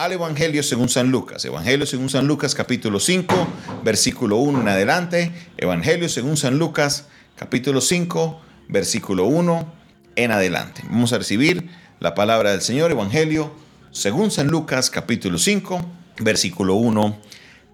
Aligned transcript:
al 0.00 0.12
Evangelio 0.12 0.62
según 0.62 0.88
San 0.88 1.10
Lucas. 1.10 1.44
Evangelio 1.44 1.84
según 1.84 2.08
San 2.08 2.26
Lucas 2.26 2.54
capítulo 2.54 3.00
5, 3.00 3.34
versículo 3.84 4.38
1 4.38 4.62
en 4.62 4.68
adelante. 4.68 5.30
Evangelio 5.58 6.08
según 6.08 6.38
San 6.38 6.58
Lucas 6.58 7.04
capítulo 7.36 7.82
5, 7.82 8.40
versículo 8.68 9.26
1 9.26 9.74
en 10.16 10.32
adelante. 10.32 10.80
Vamos 10.88 11.12
a 11.12 11.18
recibir 11.18 11.68
la 11.98 12.14
palabra 12.14 12.52
del 12.52 12.62
Señor, 12.62 12.90
Evangelio 12.90 13.54
según 13.90 14.30
San 14.30 14.46
Lucas 14.46 14.88
capítulo 14.88 15.36
5, 15.36 15.84
versículo 16.20 16.76
1 16.76 17.20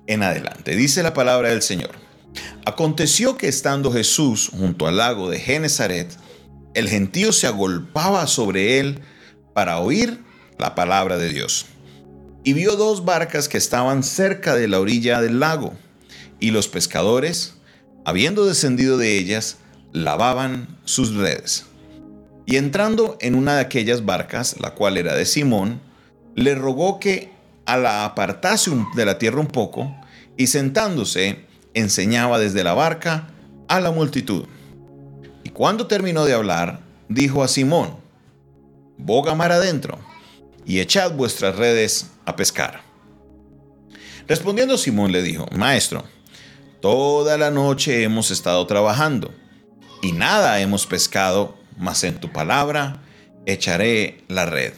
en 0.08 0.24
adelante. 0.24 0.74
Dice 0.74 1.04
la 1.04 1.14
palabra 1.14 1.50
del 1.50 1.62
Señor. 1.62 1.92
Aconteció 2.64 3.36
que 3.36 3.46
estando 3.46 3.92
Jesús 3.92 4.50
junto 4.50 4.88
al 4.88 4.96
lago 4.96 5.30
de 5.30 5.38
Genezaret, 5.38 6.12
el 6.74 6.88
gentío 6.88 7.32
se 7.32 7.46
agolpaba 7.46 8.26
sobre 8.26 8.80
él 8.80 9.02
para 9.54 9.78
oír 9.78 10.24
la 10.58 10.74
palabra 10.74 11.18
de 11.18 11.28
Dios 11.28 11.66
y 12.46 12.52
vio 12.52 12.76
dos 12.76 13.04
barcas 13.04 13.48
que 13.48 13.58
estaban 13.58 14.04
cerca 14.04 14.54
de 14.54 14.68
la 14.68 14.78
orilla 14.78 15.20
del 15.20 15.40
lago, 15.40 15.74
y 16.38 16.52
los 16.52 16.68
pescadores, 16.68 17.54
habiendo 18.04 18.46
descendido 18.46 18.98
de 18.98 19.18
ellas, 19.18 19.56
lavaban 19.92 20.78
sus 20.84 21.16
redes. 21.16 21.66
Y 22.46 22.54
entrando 22.54 23.18
en 23.20 23.34
una 23.34 23.56
de 23.56 23.62
aquellas 23.62 24.04
barcas, 24.04 24.60
la 24.60 24.74
cual 24.74 24.96
era 24.96 25.16
de 25.16 25.26
Simón, 25.26 25.80
le 26.36 26.54
rogó 26.54 27.00
que 27.00 27.32
a 27.64 27.78
la 27.78 28.04
apartase 28.04 28.70
de 28.94 29.04
la 29.04 29.18
tierra 29.18 29.40
un 29.40 29.48
poco, 29.48 29.92
y 30.36 30.46
sentándose, 30.46 31.46
enseñaba 31.74 32.38
desde 32.38 32.62
la 32.62 32.74
barca 32.74 33.26
a 33.66 33.80
la 33.80 33.90
multitud. 33.90 34.44
Y 35.42 35.48
cuando 35.48 35.88
terminó 35.88 36.24
de 36.24 36.34
hablar, 36.34 36.78
dijo 37.08 37.42
a 37.42 37.48
Simón, 37.48 37.96
boga 38.98 39.34
mar 39.34 39.50
adentro 39.50 39.98
y 40.64 40.78
echad 40.78 41.10
vuestras 41.10 41.56
redes 41.56 42.12
a 42.26 42.36
pescar. 42.36 42.82
Respondiendo 44.28 44.76
Simón 44.76 45.12
le 45.12 45.22
dijo, 45.22 45.46
Maestro, 45.56 46.04
toda 46.80 47.38
la 47.38 47.50
noche 47.50 48.02
hemos 48.02 48.30
estado 48.30 48.66
trabajando 48.66 49.32
y 50.02 50.12
nada 50.12 50.60
hemos 50.60 50.86
pescado, 50.86 51.56
mas 51.78 52.04
en 52.04 52.18
tu 52.20 52.32
palabra 52.32 53.02
echaré 53.46 54.24
la 54.28 54.44
red. 54.46 54.72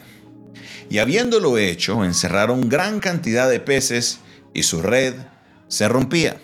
Y 0.89 0.99
habiéndolo 0.99 1.57
hecho, 1.57 2.03
encerraron 2.03 2.69
gran 2.69 2.99
cantidad 2.99 3.49
de 3.49 3.59
peces 3.59 4.19
y 4.53 4.63
su 4.63 4.81
red 4.81 5.13
se 5.67 5.87
rompía. 5.87 6.39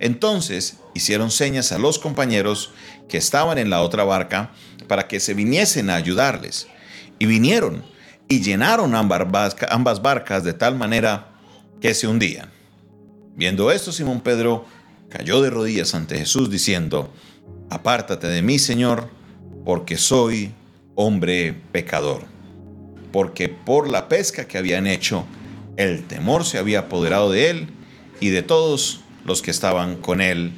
Entonces 0.00 0.76
hicieron 0.94 1.30
señas 1.30 1.72
a 1.72 1.78
los 1.78 1.98
compañeros 1.98 2.72
que 3.08 3.18
estaban 3.18 3.58
en 3.58 3.70
la 3.70 3.82
otra 3.82 4.04
barca 4.04 4.52
para 4.86 5.08
que 5.08 5.20
se 5.20 5.34
viniesen 5.34 5.90
a 5.90 5.96
ayudarles. 5.96 6.66
Y 7.18 7.26
vinieron 7.26 7.84
y 8.28 8.40
llenaron 8.40 8.94
ambas 8.94 10.02
barcas 10.02 10.44
de 10.44 10.52
tal 10.52 10.76
manera 10.76 11.28
que 11.80 11.94
se 11.94 12.06
hundían. 12.06 12.50
Viendo 13.34 13.70
esto, 13.70 13.92
Simón 13.92 14.20
Pedro 14.20 14.66
cayó 15.08 15.40
de 15.40 15.50
rodillas 15.50 15.94
ante 15.94 16.18
Jesús 16.18 16.50
diciendo, 16.50 17.12
Apártate 17.70 18.26
de 18.28 18.42
mí, 18.42 18.58
Señor, 18.58 19.08
porque 19.64 19.96
soy 19.96 20.52
hombre 20.94 21.54
pecador. 21.72 22.24
Porque 23.12 23.48
por 23.48 23.88
la 23.88 24.08
pesca 24.08 24.46
que 24.46 24.58
habían 24.58 24.86
hecho, 24.86 25.24
el 25.76 26.04
temor 26.04 26.44
se 26.44 26.58
había 26.58 26.80
apoderado 26.80 27.30
de 27.30 27.50
él 27.50 27.68
y 28.20 28.28
de 28.30 28.42
todos 28.42 29.00
los 29.24 29.40
que 29.42 29.50
estaban 29.50 29.96
con 29.96 30.20
él. 30.20 30.52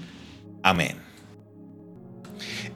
Amén. 0.62 0.96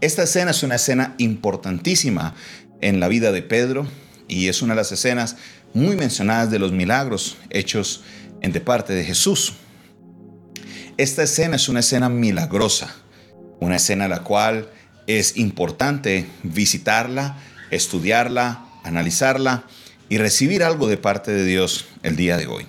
Esta 0.00 0.24
escena 0.24 0.50
es 0.50 0.62
una 0.62 0.74
escena 0.74 1.14
importantísima 1.18 2.34
en 2.80 3.00
la 3.00 3.08
vida 3.08 3.32
de 3.32 3.42
Pedro 3.42 3.86
y 4.28 4.48
es 4.48 4.62
una 4.62 4.74
de 4.74 4.80
las 4.80 4.92
escenas 4.92 5.36
muy 5.72 5.96
mencionadas 5.96 6.50
de 6.50 6.58
los 6.58 6.72
milagros 6.72 7.36
hechos 7.50 8.02
en 8.40 8.52
de 8.52 8.60
parte 8.60 8.92
de 8.94 9.04
Jesús. 9.04 9.54
Esta 10.96 11.22
escena 11.22 11.56
es 11.56 11.68
una 11.68 11.80
escena 11.80 12.08
milagrosa, 12.08 12.94
una 13.60 13.76
escena 13.76 14.06
la 14.06 14.22
cual 14.22 14.68
es 15.06 15.36
importante 15.36 16.26
visitarla, 16.42 17.38
estudiarla, 17.70 18.64
analizarla 18.84 19.64
y 20.08 20.18
recibir 20.18 20.62
algo 20.62 20.86
de 20.86 20.96
parte 20.96 21.32
de 21.32 21.44
Dios 21.44 21.86
el 22.02 22.16
día 22.16 22.36
de 22.36 22.46
hoy. 22.46 22.66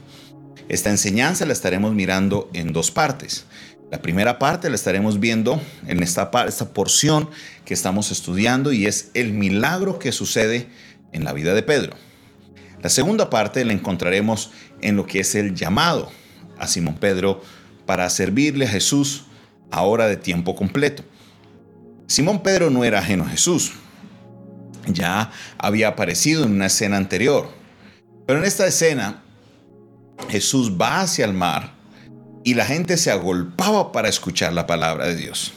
Esta 0.69 0.89
enseñanza 0.89 1.45
la 1.45 1.53
estaremos 1.53 1.93
mirando 1.93 2.49
en 2.53 2.73
dos 2.73 2.89
partes. 2.89 3.45
La 3.91 4.01
primera 4.01 4.39
parte 4.39 4.69
la 4.69 4.75
estaremos 4.75 5.19
viendo 5.19 5.61
en 5.87 6.01
esta, 6.01 6.31
esta 6.47 6.73
porción 6.73 7.29
que 7.65 7.75
estamos 7.75 8.11
estudiando 8.11 8.71
y 8.71 8.87
es 8.87 9.11
el 9.13 9.33
milagro 9.33 9.99
que 9.99 10.11
sucede 10.11 10.67
en 11.11 11.23
la 11.23 11.33
vida 11.33 11.53
de 11.53 11.63
Pedro. 11.63 11.95
La 12.81 12.89
segunda 12.89 13.29
parte 13.29 13.65
la 13.65 13.73
encontraremos 13.73 14.51
en 14.81 14.95
lo 14.95 15.05
que 15.07 15.21
es 15.21 15.35
el 15.35 15.55
llamado 15.55 16.11
a 16.57 16.67
Simón 16.67 16.95
Pedro 16.95 17.41
para 17.85 18.09
servirle 18.09 18.65
a 18.65 18.69
Jesús 18.69 19.25
ahora 19.71 20.07
de 20.07 20.17
tiempo 20.17 20.55
completo. 20.55 21.03
Simón 22.07 22.43
Pedro 22.43 22.69
no 22.69 22.83
era 22.83 22.99
ajeno 22.99 23.23
a 23.23 23.29
Jesús, 23.29 23.73
ya 24.87 25.31
había 25.57 25.89
aparecido 25.89 26.45
en 26.45 26.51
una 26.51 26.67
escena 26.67 26.97
anterior, 26.97 27.49
pero 28.25 28.39
en 28.39 28.45
esta 28.45 28.67
escena 28.67 29.23
Jesús 30.29 30.73
va 30.79 31.01
hacia 31.01 31.25
el 31.25 31.33
mar 31.33 31.73
y 32.43 32.53
la 32.53 32.65
gente 32.65 32.97
se 32.97 33.11
agolpaba 33.11 33.91
para 33.91 34.07
escuchar 34.09 34.53
la 34.53 34.67
palabra 34.67 35.07
de 35.07 35.15
Dios. 35.15 35.53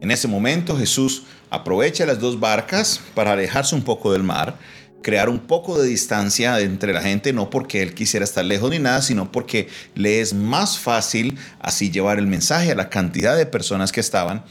En 0.00 0.10
ese 0.10 0.28
momento 0.28 0.76
Jesús 0.76 1.24
aprovecha 1.50 2.06
las 2.06 2.20
dos 2.20 2.40
barcas 2.40 3.00
para 3.14 3.32
alejarse 3.32 3.74
un 3.74 3.82
poco 3.82 4.12
del 4.12 4.22
mar, 4.22 4.58
crear 5.02 5.28
un 5.28 5.38
poco 5.38 5.80
de 5.80 5.88
distancia 5.88 6.58
entre 6.60 6.92
la 6.92 7.02
gente, 7.02 7.32
no 7.32 7.50
porque 7.50 7.82
él 7.82 7.94
quisiera 7.94 8.24
estar 8.24 8.44
lejos 8.44 8.70
ni 8.70 8.78
nada, 8.78 9.02
sino 9.02 9.30
porque 9.30 9.68
le 9.94 10.20
es 10.20 10.34
más 10.34 10.78
fácil 10.78 11.38
así 11.60 11.90
llevar 11.90 12.18
el 12.18 12.26
mensaje 12.26 12.72
a 12.72 12.74
la 12.74 12.90
cantidad 12.90 13.36
de 13.36 13.46
personas 13.46 13.92
que 13.92 14.00
estaban. 14.00 14.44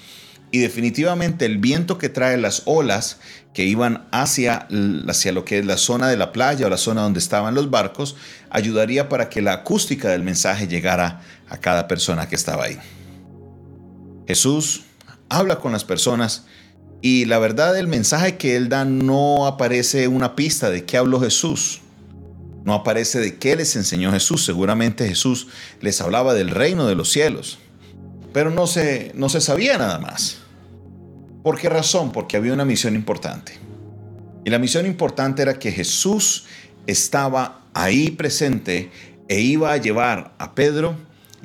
Y 0.51 0.59
definitivamente 0.59 1.45
el 1.45 1.57
viento 1.57 1.97
que 1.97 2.07
trae 2.07 2.37
las 2.37 2.61
olas 2.65 3.19
que 3.53 3.65
iban 3.65 4.07
hacia, 4.11 4.67
hacia 5.07 5.31
lo 5.33 5.43
que 5.43 5.59
es 5.59 5.65
la 5.65 5.77
zona 5.77 6.07
de 6.07 6.17
la 6.17 6.31
playa 6.31 6.67
o 6.67 6.69
la 6.69 6.77
zona 6.77 7.01
donde 7.01 7.19
estaban 7.19 7.55
los 7.55 7.69
barcos, 7.69 8.15
ayudaría 8.49 9.09
para 9.09 9.27
que 9.27 9.41
la 9.41 9.53
acústica 9.53 10.09
del 10.09 10.23
mensaje 10.23 10.67
llegara 10.67 11.21
a 11.49 11.57
cada 11.57 11.87
persona 11.87 12.29
que 12.29 12.35
estaba 12.35 12.65
ahí. 12.65 12.77
Jesús 14.27 14.83
habla 15.29 15.57
con 15.59 15.71
las 15.71 15.83
personas 15.83 16.45
y 17.01 17.25
la 17.25 17.39
verdad, 17.39 17.77
el 17.77 17.87
mensaje 17.87 18.37
que 18.37 18.55
él 18.55 18.69
da 18.69 18.85
no 18.85 19.45
aparece 19.45 20.07
una 20.07 20.35
pista 20.35 20.69
de 20.69 20.85
qué 20.85 20.97
habló 20.97 21.19
Jesús. 21.19 21.81
No 22.63 22.73
aparece 22.73 23.19
de 23.19 23.37
qué 23.37 23.55
les 23.55 23.75
enseñó 23.75 24.11
Jesús. 24.11 24.43
Seguramente 24.43 25.07
Jesús 25.07 25.47
les 25.81 26.01
hablaba 26.01 26.33
del 26.33 26.49
reino 26.49 26.87
de 26.87 26.95
los 26.95 27.11
cielos. 27.11 27.59
Pero 28.33 28.49
no 28.49 28.65
se, 28.65 29.11
no 29.13 29.29
se 29.29 29.39
sabía 29.39 29.77
nada 29.77 29.99
más. 29.99 30.37
¿Por 31.43 31.59
qué 31.59 31.69
razón? 31.69 32.11
Porque 32.11 32.37
había 32.37 32.53
una 32.53 32.65
misión 32.65 32.95
importante. 32.95 33.59
Y 34.43 34.49
la 34.49 34.57
misión 34.57 34.87
importante 34.87 35.43
era 35.43 35.59
que 35.59 35.71
Jesús 35.71 36.45
estaba 36.87 37.61
ahí 37.75 38.09
presente 38.09 38.89
e 39.27 39.41
iba 39.41 39.71
a 39.71 39.77
llevar 39.77 40.33
a 40.39 40.55
Pedro 40.55 40.95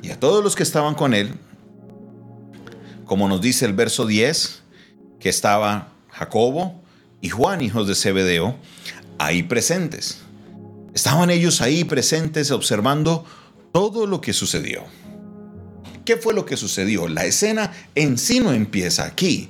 y 0.01 0.09
a 0.09 0.19
todos 0.19 0.43
los 0.43 0.55
que 0.55 0.63
estaban 0.63 0.95
con 0.95 1.13
él, 1.13 1.33
como 3.05 3.27
nos 3.27 3.41
dice 3.41 3.65
el 3.65 3.73
verso 3.73 4.05
10, 4.05 4.60
que 5.21 5.29
estaba 5.29 5.89
Jacobo 6.09 6.81
y 7.21 7.29
Juan, 7.29 7.61
hijos 7.61 7.87
de 7.87 7.95
Zebedeo, 7.95 8.57
ahí 9.17 9.43
presentes. 9.43 10.17
Estaban 10.93 11.29
ellos 11.29 11.61
ahí 11.61 11.83
presentes 11.85 12.51
observando 12.51 13.23
todo 13.71 14.07
lo 14.07 14.19
que 14.19 14.33
sucedió. 14.33 14.83
¿Qué 16.03 16.17
fue 16.17 16.33
lo 16.33 16.45
que 16.45 16.57
sucedió? 16.57 17.07
La 17.07 17.25
escena 17.25 17.71
en 17.95 18.17
sí 18.17 18.39
no 18.39 18.51
empieza 18.51 19.05
aquí. 19.05 19.49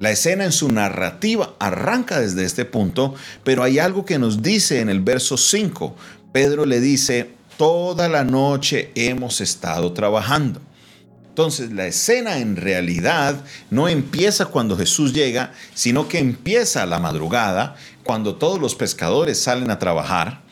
La 0.00 0.10
escena 0.10 0.44
en 0.44 0.52
su 0.52 0.68
narrativa 0.68 1.54
arranca 1.60 2.20
desde 2.20 2.44
este 2.44 2.64
punto, 2.64 3.14
pero 3.44 3.62
hay 3.62 3.78
algo 3.78 4.04
que 4.04 4.18
nos 4.18 4.42
dice 4.42 4.80
en 4.80 4.88
el 4.88 5.00
verso 5.00 5.36
5. 5.36 5.94
Pedro 6.32 6.66
le 6.66 6.80
dice, 6.80 7.30
toda 7.56 8.08
la 8.08 8.24
noche 8.24 8.90
hemos 8.96 9.40
estado 9.40 9.92
trabajando. 9.92 10.60
Entonces 11.32 11.72
la 11.72 11.86
escena 11.86 12.40
en 12.40 12.56
realidad 12.56 13.42
no 13.70 13.88
empieza 13.88 14.44
cuando 14.44 14.76
Jesús 14.76 15.14
llega, 15.14 15.54
sino 15.72 16.06
que 16.06 16.18
empieza 16.18 16.82
a 16.82 16.86
la 16.86 16.98
madrugada, 16.98 17.74
cuando 18.04 18.34
todos 18.34 18.60
los 18.60 18.74
pescadores 18.74 19.40
salen 19.40 19.70
a 19.70 19.78
trabajar, 19.78 20.42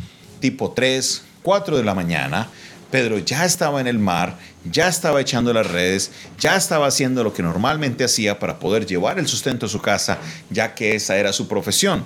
tipo 0.41 0.71
3, 0.71 1.23
4 1.43 1.77
de 1.77 1.85
la 1.85 1.94
mañana. 1.94 2.49
Pedro 2.91 3.19
ya 3.19 3.44
estaba 3.44 3.82
en 3.82 3.88
el 3.88 3.99
mar, 3.99 4.38
ya 4.65 4.88
estaba 4.88 5.21
echando 5.21 5.53
las 5.53 5.71
redes, 5.71 6.12
ya 6.38 6.56
estaba 6.56 6.87
haciendo 6.87 7.25
lo 7.25 7.35
que 7.35 7.43
normalmente 7.43 8.05
hacía 8.05 8.38
para 8.38 8.59
poder 8.59 8.87
llevar 8.87 9.19
el 9.19 9.29
sustento 9.29 9.67
a 9.67 9.69
su 9.69 9.82
casa, 9.82 10.17
ya 10.49 10.75
que 10.75 10.94
esa 10.94 11.19
era 11.19 11.35
su 11.35 11.47
profesión. 11.47 12.05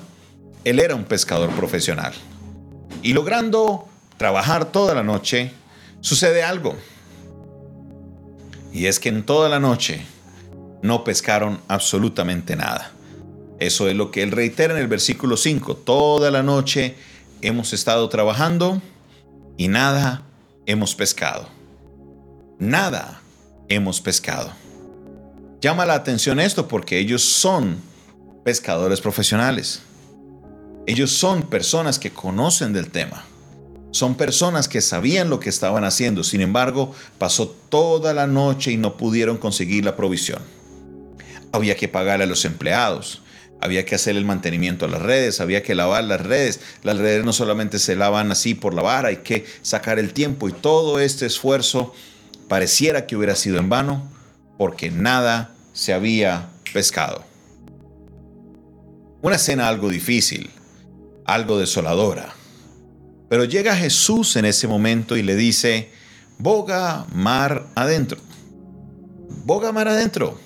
Él 0.64 0.80
era 0.80 0.96
un 0.96 1.04
pescador 1.04 1.50
profesional. 1.50 2.12
Y 3.04 3.12
logrando 3.12 3.86
trabajar 4.16 4.64
toda 4.64 4.96
la 4.96 5.04
noche, 5.04 5.52
sucede 6.00 6.42
algo 6.42 6.74
y 8.74 8.86
es 8.86 8.98
que 8.98 9.08
en 9.08 9.24
toda 9.24 9.48
la 9.48 9.60
noche 9.60 10.04
no 10.82 11.04
pescaron 11.04 11.60
absolutamente 11.68 12.56
nada. 12.56 12.90
Eso 13.60 13.88
es 13.88 13.94
lo 13.94 14.10
que 14.10 14.24
él 14.24 14.32
reitera 14.32 14.74
en 14.74 14.80
el 14.80 14.88
versículo 14.88 15.36
5. 15.36 15.76
Toda 15.76 16.32
la 16.32 16.42
noche 16.42 16.96
hemos 17.40 17.72
estado 17.72 18.08
trabajando 18.08 18.82
y 19.56 19.68
nada 19.68 20.22
hemos 20.66 20.96
pescado. 20.96 21.48
Nada 22.58 23.22
hemos 23.68 24.00
pescado. 24.00 24.52
Llama 25.60 25.86
la 25.86 25.94
atención 25.94 26.40
esto 26.40 26.66
porque 26.66 26.98
ellos 26.98 27.22
son 27.22 27.76
pescadores 28.44 29.00
profesionales. 29.00 29.82
Ellos 30.86 31.12
son 31.12 31.44
personas 31.44 32.00
que 32.00 32.10
conocen 32.10 32.72
del 32.72 32.90
tema. 32.90 33.24
Son 33.94 34.16
personas 34.16 34.66
que 34.66 34.80
sabían 34.80 35.30
lo 35.30 35.38
que 35.38 35.48
estaban 35.48 35.84
haciendo. 35.84 36.24
Sin 36.24 36.40
embargo, 36.40 36.92
pasó 37.16 37.46
toda 37.46 38.12
la 38.12 38.26
noche 38.26 38.72
y 38.72 38.76
no 38.76 38.96
pudieron 38.96 39.36
conseguir 39.36 39.84
la 39.84 39.94
provisión. 39.94 40.42
Había 41.52 41.76
que 41.76 41.86
pagarle 41.86 42.24
a 42.24 42.26
los 42.26 42.44
empleados. 42.44 43.22
Había 43.60 43.84
que 43.84 43.94
hacer 43.94 44.16
el 44.16 44.24
mantenimiento 44.24 44.84
a 44.84 44.88
las 44.88 45.00
redes, 45.00 45.40
había 45.40 45.62
que 45.62 45.76
lavar 45.76 46.02
las 46.02 46.20
redes. 46.20 46.58
Las 46.82 46.98
redes 46.98 47.24
no 47.24 47.32
solamente 47.32 47.78
se 47.78 47.94
lavan 47.94 48.32
así 48.32 48.56
por 48.56 48.74
lavar, 48.74 49.06
hay 49.06 49.18
que 49.18 49.46
sacar 49.62 50.00
el 50.00 50.12
tiempo 50.12 50.48
y 50.48 50.52
todo 50.52 50.98
este 50.98 51.26
esfuerzo 51.26 51.94
pareciera 52.48 53.06
que 53.06 53.14
hubiera 53.14 53.36
sido 53.36 53.60
en 53.60 53.68
vano 53.68 54.10
porque 54.58 54.90
nada 54.90 55.54
se 55.72 55.92
había 55.92 56.48
pescado. 56.72 57.24
Una 59.22 59.36
escena 59.36 59.68
algo 59.68 59.88
difícil, 59.88 60.50
algo 61.24 61.60
desoladora. 61.60 62.34
Pero 63.28 63.44
llega 63.44 63.76
Jesús 63.76 64.36
en 64.36 64.44
ese 64.44 64.68
momento 64.68 65.16
y 65.16 65.22
le 65.22 65.36
dice, 65.36 65.90
boga 66.38 67.06
mar 67.12 67.66
adentro. 67.74 68.18
Boga 69.44 69.72
mar 69.72 69.88
adentro. 69.88 70.38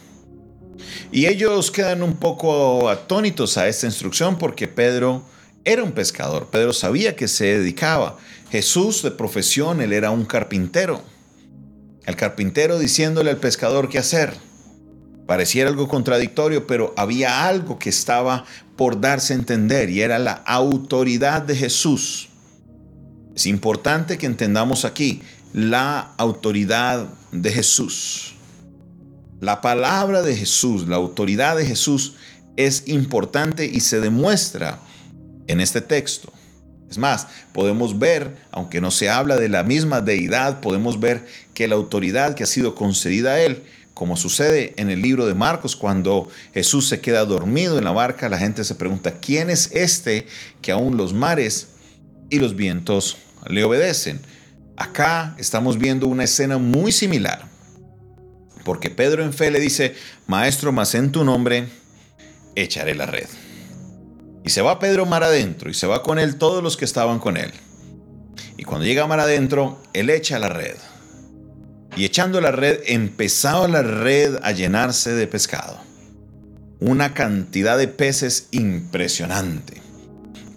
Y 1.11 1.27
ellos 1.27 1.71
quedan 1.71 2.03
un 2.03 2.17
poco 2.17 2.89
atónitos 2.89 3.59
a 3.59 3.69
esta 3.69 3.87
instrucción 3.87 4.39
porque 4.39 4.69
Pedro 4.69 5.23
era 5.65 5.83
un 5.83 5.93
pescador. 5.93 6.49
Pedro 6.51 6.73
sabía 6.73 7.17
que 7.17 7.29
se 7.29 7.59
dedicaba. 7.59 8.17
Jesús 8.51 9.03
de 9.03 9.11
profesión, 9.11 9.81
él 9.81 9.93
era 9.93 10.11
un 10.11 10.25
carpintero. 10.25 11.03
El 12.07 12.17
carpintero 12.17 12.79
diciéndole 12.79 13.31
al 13.31 13.37
pescador 13.37 13.89
qué 13.89 13.99
hacer. 13.99 14.35
Pareciera 15.27 15.69
algo 15.69 15.89
contradictorio, 15.89 16.67
pero 16.67 16.95
había 16.97 17.47
algo 17.47 17.79
que 17.79 17.91
estaba 17.91 18.47
por 18.77 18.99
darse 18.99 19.35
a 19.35 19.37
entender 19.37 19.91
y 19.91 20.01
era 20.01 20.19
la 20.19 20.33
autoridad 20.33 21.43
de 21.43 21.55
Jesús. 21.55 22.28
Es 23.39 23.47
importante 23.47 24.19
que 24.19 24.27
entendamos 24.27 24.85
aquí 24.85 25.23
la 25.53 26.13
autoridad 26.17 27.07
de 27.31 27.53
Jesús. 27.53 28.35
La 29.41 29.61
palabra 29.61 30.23
de 30.23 30.35
Jesús, 30.35 30.89
la 30.89 30.97
autoridad 30.97 31.57
de 31.57 31.65
Jesús 31.65 32.17
es 32.57 32.89
importante 32.89 33.65
y 33.65 33.79
se 33.79 34.01
demuestra 34.01 34.81
en 35.47 35.61
este 35.61 35.81
texto. 35.81 36.33
Es 36.91 36.99
más, 36.99 37.29
podemos 37.53 38.01
ver, 38.01 38.37
aunque 38.51 38.81
no 38.81 38.91
se 38.91 39.09
habla 39.09 39.37
de 39.37 39.49
la 39.49 39.63
misma 39.63 40.01
deidad, 40.01 40.59
podemos 40.59 40.99
ver 40.99 41.25
que 41.55 41.69
la 41.69 41.77
autoridad 41.77 42.35
que 42.35 42.43
ha 42.43 42.49
sido 42.49 42.75
concedida 42.75 43.35
a 43.35 43.41
él 43.41 43.63
como 43.95 44.17
sucede 44.17 44.75
en 44.79 44.91
el 44.91 45.01
libro 45.01 45.27
de 45.27 45.35
Marcos, 45.35 45.77
cuando 45.77 46.29
Jesús 46.55 46.89
se 46.89 47.01
queda 47.01 47.25
dormido 47.25 47.79
en 47.79 47.85
la 47.85 47.93
barca, 47.93 48.29
la 48.29 48.39
gente 48.39 48.65
se 48.65 48.75
pregunta, 48.75 49.21
¿quién 49.21 49.49
es 49.49 49.71
este 49.75 50.27
que 50.61 50.73
aún 50.73 50.97
los 50.97 51.13
mares 51.13 51.69
y 52.31 52.41
los 52.41 52.57
vientos 52.57 53.17
le 53.49 53.65
obedecen? 53.65 54.21
Acá 54.77 55.35
estamos 55.39 55.79
viendo 55.79 56.07
una 56.07 56.25
escena 56.25 56.59
muy 56.59 56.93
similar, 56.93 57.47
porque 58.65 58.91
Pedro 58.91 59.25
en 59.25 59.33
fe 59.33 59.51
le 59.51 59.61
dice, 59.61 59.95
Maestro, 60.27 60.71
más 60.73 60.95
en 60.95 61.11
tu 61.11 61.25
nombre 61.25 61.69
echaré 62.55 62.95
la 62.95 63.07
red. 63.07 63.27
Y 64.45 64.51
se 64.51 64.63
va 64.63 64.79
Pedro 64.79 65.05
mar 65.05 65.25
adentro 65.25 65.71
y 65.71 65.75
se 65.75 65.87
va 65.87 66.03
con 66.03 66.19
él 66.19 66.37
todos 66.37 66.63
los 66.63 66.77
que 66.77 66.85
estaban 66.85 67.19
con 67.19 67.37
él. 67.37 67.53
Y 68.57 68.65
cuando 68.65 68.87
llega 68.87 69.07
mar 69.07 69.21
adentro, 69.21 69.83
él 69.93 70.11
echa 70.11 70.39
la 70.39 70.49
red. 70.49 70.77
Y 71.97 72.05
echando 72.05 72.41
la 72.41 72.53
red, 72.53 72.81
empezaba 72.87 73.67
la 73.69 73.83
red 73.83 74.37
a 74.43 74.53
llenarse 74.53 75.15
de 75.15 75.27
pescado. 75.27 75.79
Una 76.81 77.15
cantidad 77.15 77.77
de 77.77 77.89
peces 77.89 78.49
impresionante. 78.53 79.83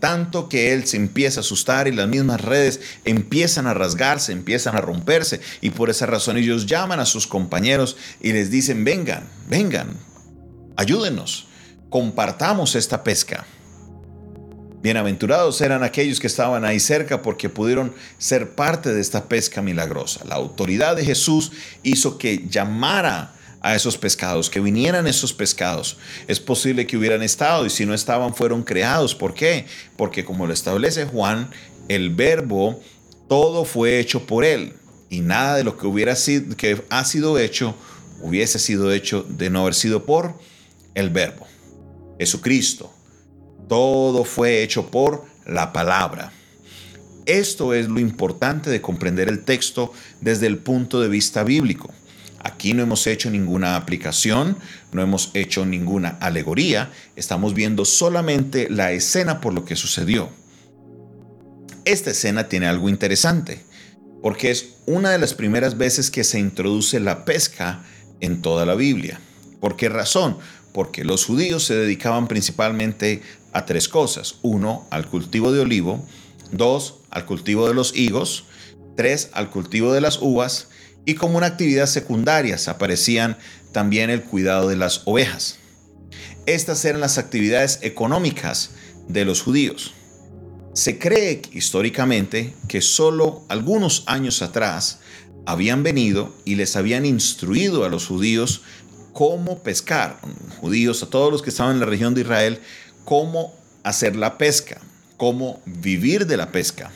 Tanto 0.02 0.50
que 0.50 0.74
él 0.74 0.88
se 0.88 0.98
empieza 0.98 1.40
a 1.40 1.42
asustar 1.42 1.88
y 1.88 1.92
las 1.92 2.08
mismas 2.08 2.42
redes 2.42 2.82
empiezan 3.06 3.68
a 3.68 3.76
rasgarse, 3.76 4.32
empiezan 4.32 4.76
a 4.76 4.82
romperse. 4.82 5.42
Y 5.62 5.70
por 5.70 5.92
esa 5.92 6.08
razón 6.08 6.38
ellos 6.38 6.66
llaman 6.66 7.00
a 7.00 7.06
sus 7.06 7.28
compañeros 7.28 7.98
y 8.20 8.34
les 8.34 8.50
dicen, 8.50 8.84
vengan, 8.84 9.30
vengan, 9.48 9.96
ayúdenos, 10.76 11.48
compartamos 11.92 12.76
esta 12.76 13.04
pesca. 13.04 13.46
Bienaventurados 14.82 15.62
eran 15.62 15.84
aquellos 15.84 16.20
que 16.20 16.26
estaban 16.26 16.66
ahí 16.66 16.80
cerca 16.80 17.22
porque 17.22 17.50
pudieron 17.50 17.94
ser 18.18 18.56
parte 18.56 18.92
de 18.92 19.02
esta 19.02 19.26
pesca 19.30 19.62
milagrosa. 19.62 20.26
La 20.26 20.34
autoridad 20.34 20.96
de 20.96 21.06
Jesús 21.06 21.52
hizo 21.84 22.18
que 22.18 22.48
llamara 22.50 23.36
a 23.62 23.76
esos 23.76 23.98
pescados, 23.98 24.50
que 24.50 24.60
vinieran 24.60 25.08
esos 25.08 25.34
pescados. 25.34 25.98
Es 26.28 26.40
posible 26.40 26.88
que 26.88 26.98
hubieran 26.98 27.22
estado 27.22 27.66
y 27.66 27.70
si 27.70 27.86
no 27.86 27.94
estaban 27.94 28.34
fueron 28.34 28.64
creados. 28.64 29.16
¿Por 29.16 29.34
qué? 29.34 29.66
Porque 29.98 30.26
como 30.26 30.48
lo 30.48 30.54
establece 30.54 31.06
Juan, 31.06 31.50
el 31.88 32.10
verbo, 32.10 32.82
todo 33.28 33.66
fue 33.66 34.00
hecho 34.00 34.26
por 34.26 34.44
él 34.44 34.74
y 35.10 35.22
nada 35.22 35.58
de 35.58 35.64
lo 35.64 35.78
que 35.78 35.88
hubiera 35.88 36.16
sido, 36.16 36.56
que 36.58 36.84
ha 36.90 37.06
sido 37.06 37.38
hecho, 37.38 37.76
hubiese 38.22 38.60
sido 38.60 38.92
hecho 38.92 39.24
de 39.30 39.50
no 39.50 39.62
haber 39.62 39.76
sido 39.76 40.06
por 40.06 40.34
el 40.96 41.10
verbo. 41.10 41.48
Jesucristo 42.20 42.94
todo 43.72 44.26
fue 44.26 44.64
hecho 44.64 44.92
por 44.92 45.24
la 45.46 45.72
palabra. 45.72 46.34
Esto 47.26 47.74
es 47.74 47.88
lo 47.88 48.02
importante 48.02 48.70
de 48.70 48.82
comprender 48.82 49.30
el 49.30 49.46
texto 49.46 49.94
desde 50.20 50.48
el 50.48 50.58
punto 50.58 51.00
de 51.00 51.08
vista 51.08 51.46
bíblico. 51.46 51.90
Aquí 52.44 52.74
no 52.74 52.82
hemos 52.82 53.06
hecho 53.06 53.30
ninguna 53.30 53.76
aplicación, 53.76 54.58
no 54.92 55.02
hemos 55.02 55.30
hecho 55.36 55.66
ninguna 55.66 56.18
alegoría, 56.20 56.92
estamos 57.16 57.54
viendo 57.54 57.86
solamente 57.86 58.68
la 58.70 58.92
escena 58.92 59.42
por 59.42 59.54
lo 59.54 59.64
que 59.64 59.76
sucedió. 59.76 60.30
Esta 61.86 62.12
escena 62.12 62.48
tiene 62.48 62.68
algo 62.68 62.90
interesante, 62.90 63.64
porque 64.24 64.52
es 64.52 64.76
una 64.86 65.12
de 65.12 65.20
las 65.20 65.34
primeras 65.34 65.78
veces 65.78 66.10
que 66.10 66.24
se 66.24 66.40
introduce 66.40 67.00
la 67.00 67.26
pesca 67.26 67.84
en 68.22 68.42
toda 68.42 68.66
la 68.66 68.76
Biblia. 68.76 69.20
¿Por 69.60 69.76
qué 69.76 69.90
razón? 69.90 70.38
Porque 70.74 71.04
los 71.04 71.26
judíos 71.26 71.66
se 71.66 71.76
dedicaban 71.76 72.28
principalmente 72.28 73.22
a 73.54 73.66
tres 73.66 73.88
cosas. 73.88 74.36
Uno, 74.42 74.88
al 74.90 75.08
cultivo 75.08 75.52
de 75.52 75.62
olivo. 75.62 76.06
Dos, 76.52 76.96
al 77.10 77.26
cultivo 77.26 77.68
de 77.68 77.74
los 77.74 77.96
higos. 77.96 78.46
Tres, 78.96 79.30
al 79.34 79.50
cultivo 79.50 79.94
de 79.94 80.02
las 80.02 80.20
uvas. 80.22 80.70
Y 81.06 81.16
como 81.16 81.38
una 81.38 81.48
actividad 81.48 81.88
secundaria 81.88 82.58
aparecían 82.68 83.38
también 83.72 84.10
el 84.10 84.22
cuidado 84.22 84.70
de 84.70 84.76
las 84.76 85.02
ovejas. 85.06 85.58
Estas 86.46 86.84
eran 86.86 87.02
las 87.02 87.18
actividades 87.18 87.80
económicas 87.82 88.72
de 89.08 89.26
los 89.26 89.42
judíos. 89.42 89.94
Se 90.74 90.98
cree 90.98 91.42
históricamente 91.52 92.54
que 92.68 92.82
solo 92.82 93.44
algunos 93.50 94.04
años 94.08 94.42
atrás 94.42 95.00
habían 95.46 95.84
venido 95.84 96.34
y 96.46 96.56
les 96.56 96.76
habían 96.76 97.06
instruido 97.06 97.84
a 97.84 97.90
los 97.90 98.08
judíos 98.08 98.62
cómo 99.14 99.60
pescar, 99.60 100.20
judíos, 100.60 101.04
a 101.04 101.10
todos 101.10 101.32
los 101.32 101.42
que 101.42 101.50
estaban 101.50 101.74
en 101.74 101.80
la 101.82 101.86
región 101.86 102.14
de 102.14 102.22
Israel, 102.22 102.60
cómo 103.04 103.54
hacer 103.84 104.16
la 104.16 104.38
pesca, 104.38 104.80
cómo 105.18 105.62
vivir 105.66 106.26
de 106.28 106.38
la 106.38 106.52
pesca. 106.52 106.92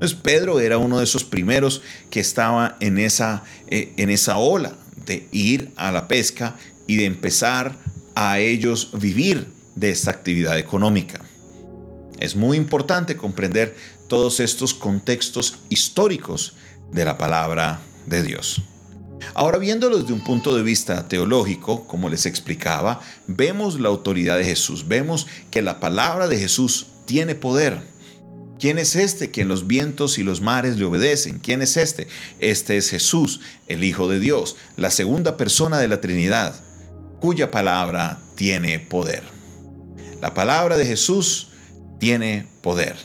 Entonces 0.00 0.18
Pedro 0.22 0.60
era 0.60 0.78
uno 0.78 0.96
de 0.96 1.04
esos 1.04 1.24
primeros 1.24 1.82
que 2.08 2.20
estaba 2.20 2.78
en 2.80 2.98
esa, 2.98 3.44
eh, 3.66 3.92
en 3.98 4.08
esa 4.08 4.38
ola 4.38 4.72
de 5.04 5.28
ir 5.30 5.72
a 5.76 5.92
la 5.92 6.08
pesca 6.08 6.56
y 6.86 6.96
de 6.96 7.04
empezar 7.04 7.76
a 8.14 8.38
ellos 8.38 8.92
vivir 8.98 9.46
de 9.74 9.90
esta 9.90 10.10
actividad 10.10 10.58
económica. 10.58 11.20
Es 12.18 12.34
muy 12.34 12.56
importante 12.56 13.18
comprender 13.18 13.76
todos 14.08 14.40
estos 14.40 14.72
contextos 14.72 15.58
históricos 15.68 16.54
de 16.90 17.04
la 17.04 17.18
palabra 17.18 17.82
de 18.06 18.22
Dios. 18.22 18.62
Ahora 19.34 19.58
viéndolo 19.58 19.98
desde 19.98 20.14
un 20.14 20.24
punto 20.24 20.56
de 20.56 20.62
vista 20.62 21.08
teológico, 21.08 21.86
como 21.86 22.08
les 22.08 22.24
explicaba, 22.24 23.02
vemos 23.26 23.78
la 23.78 23.90
autoridad 23.90 24.38
de 24.38 24.46
Jesús, 24.46 24.88
vemos 24.88 25.26
que 25.50 25.60
la 25.60 25.78
palabra 25.78 26.26
de 26.26 26.38
Jesús 26.38 26.86
tiene 27.04 27.34
poder. 27.34 27.82
¿Quién 28.60 28.78
es 28.78 28.94
este 28.94 29.30
que 29.30 29.40
en 29.40 29.48
los 29.48 29.66
vientos 29.66 30.18
y 30.18 30.22
los 30.22 30.42
mares 30.42 30.76
le 30.76 30.84
obedecen? 30.84 31.38
¿Quién 31.38 31.62
es 31.62 31.78
este? 31.78 32.08
Este 32.40 32.76
es 32.76 32.90
Jesús, 32.90 33.40
el 33.68 33.82
Hijo 33.82 34.06
de 34.06 34.20
Dios, 34.20 34.56
la 34.76 34.90
segunda 34.90 35.38
persona 35.38 35.78
de 35.78 35.88
la 35.88 36.02
Trinidad, 36.02 36.54
cuya 37.20 37.50
palabra 37.50 38.20
tiene 38.34 38.78
poder. 38.78 39.22
La 40.20 40.34
palabra 40.34 40.76
de 40.76 40.84
Jesús 40.84 41.48
tiene 41.98 42.48
poder. 42.60 42.96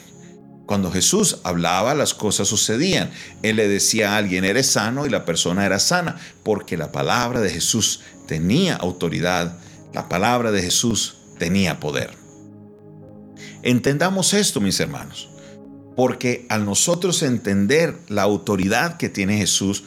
Cuando 0.65 0.91
Jesús 0.91 1.37
hablaba, 1.43 1.95
las 1.95 2.13
cosas 2.13 2.49
sucedían. 2.49 3.11
Él 3.41 3.55
le 3.55 3.69
decía 3.69 4.13
a 4.13 4.17
alguien, 4.17 4.43
eres 4.43 4.67
sano, 4.67 5.05
y 5.05 5.09
la 5.09 5.23
persona 5.23 5.65
era 5.65 5.79
sana, 5.79 6.17
porque 6.43 6.75
la 6.75 6.91
palabra 6.91 7.39
de 7.39 7.49
Jesús 7.49 8.01
tenía 8.27 8.75
autoridad, 8.75 9.57
la 9.93 10.09
palabra 10.09 10.51
de 10.51 10.61
Jesús 10.61 11.15
tenía 11.39 11.79
poder. 11.79 12.11
Entendamos 13.63 14.33
esto, 14.33 14.59
mis 14.59 14.79
hermanos. 14.81 15.29
Porque 15.95 16.45
al 16.49 16.65
nosotros 16.65 17.23
entender 17.23 17.97
la 18.09 18.23
autoridad 18.23 18.97
que 18.97 19.09
tiene 19.09 19.37
Jesús, 19.37 19.83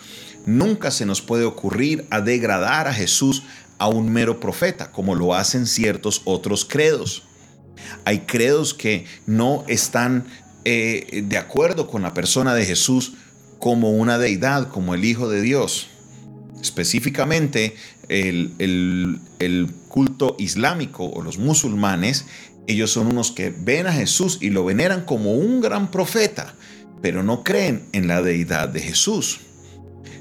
nunca 0.46 0.90
se 0.90 1.06
nos 1.06 1.20
puede 1.20 1.44
ocurrir 1.44 2.06
a 2.10 2.20
degradar 2.20 2.88
a 2.88 2.94
Jesús 2.94 3.42
a 3.78 3.88
un 3.88 4.10
mero 4.10 4.40
profeta, 4.40 4.90
como 4.90 5.14
lo 5.14 5.34
hacen 5.34 5.66
ciertos 5.66 6.22
otros 6.24 6.64
credos. 6.64 7.24
Hay 8.04 8.20
credos 8.20 8.74
que 8.74 9.06
no 9.26 9.64
están 9.68 10.24
eh, 10.64 11.22
de 11.26 11.38
acuerdo 11.38 11.86
con 11.86 12.02
la 12.02 12.14
persona 12.14 12.54
de 12.54 12.64
Jesús 12.64 13.14
como 13.58 13.92
una 13.92 14.18
deidad, 14.18 14.68
como 14.68 14.94
el 14.94 15.04
Hijo 15.04 15.28
de 15.28 15.40
Dios. 15.40 15.88
Específicamente, 16.60 17.76
el, 18.08 19.20
el 19.38 19.70
culto 19.88 20.34
islámico 20.38 21.04
o 21.04 21.22
los 21.22 21.38
musulmanes, 21.38 22.26
ellos 22.68 22.92
son 22.92 23.06
unos 23.08 23.32
que 23.32 23.50
ven 23.50 23.86
a 23.86 23.92
Jesús 23.92 24.38
y 24.40 24.50
lo 24.50 24.64
veneran 24.64 25.04
como 25.06 25.32
un 25.32 25.60
gran 25.62 25.90
profeta, 25.90 26.54
pero 27.00 27.22
no 27.22 27.42
creen 27.42 27.88
en 27.92 28.06
la 28.08 28.22
deidad 28.22 28.68
de 28.68 28.80
Jesús. 28.80 29.40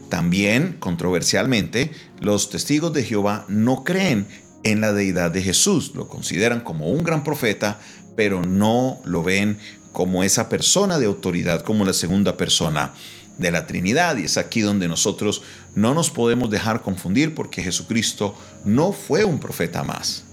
También, 0.10 0.77
controversialmente, 0.80 1.92
los 2.22 2.50
testigos 2.50 2.94
de 2.94 3.04
Jehová 3.04 3.46
no 3.50 3.84
creen 3.84 4.27
en 4.63 4.80
la 4.80 4.94
deidad 4.94 5.32
de 5.32 5.42
Jesús, 5.42 5.92
lo 5.94 6.08
consideran 6.08 6.62
como 6.62 6.89
un 6.89 7.04
gran 7.04 7.24
profeta, 7.25 7.80
pero 8.16 8.42
no 8.42 9.00
lo 9.04 9.24
ven 9.24 9.60
como 9.92 10.24
esa 10.24 10.48
persona 10.48 11.00
de 11.00 11.06
autoridad, 11.06 11.63
como 11.63 11.84
la 11.84 11.94
segunda 11.94 12.38
persona 12.38 12.94
de 13.38 13.51
la 13.51 13.68
Trinidad. 13.68 14.16
Y 14.18 14.24
es 14.24 14.38
aquí 14.38 14.62
donde 14.62 14.88
nosotros 14.88 15.42
no 15.75 15.94
nos 15.94 16.10
podemos 16.10 16.50
dejar 16.50 16.82
confundir 16.82 17.36
porque 17.36 17.62
Jesucristo 17.62 18.36
no 18.63 18.94
fue 18.94 19.25
un 19.25 19.39
profeta 19.39 19.84
más. 19.84 20.26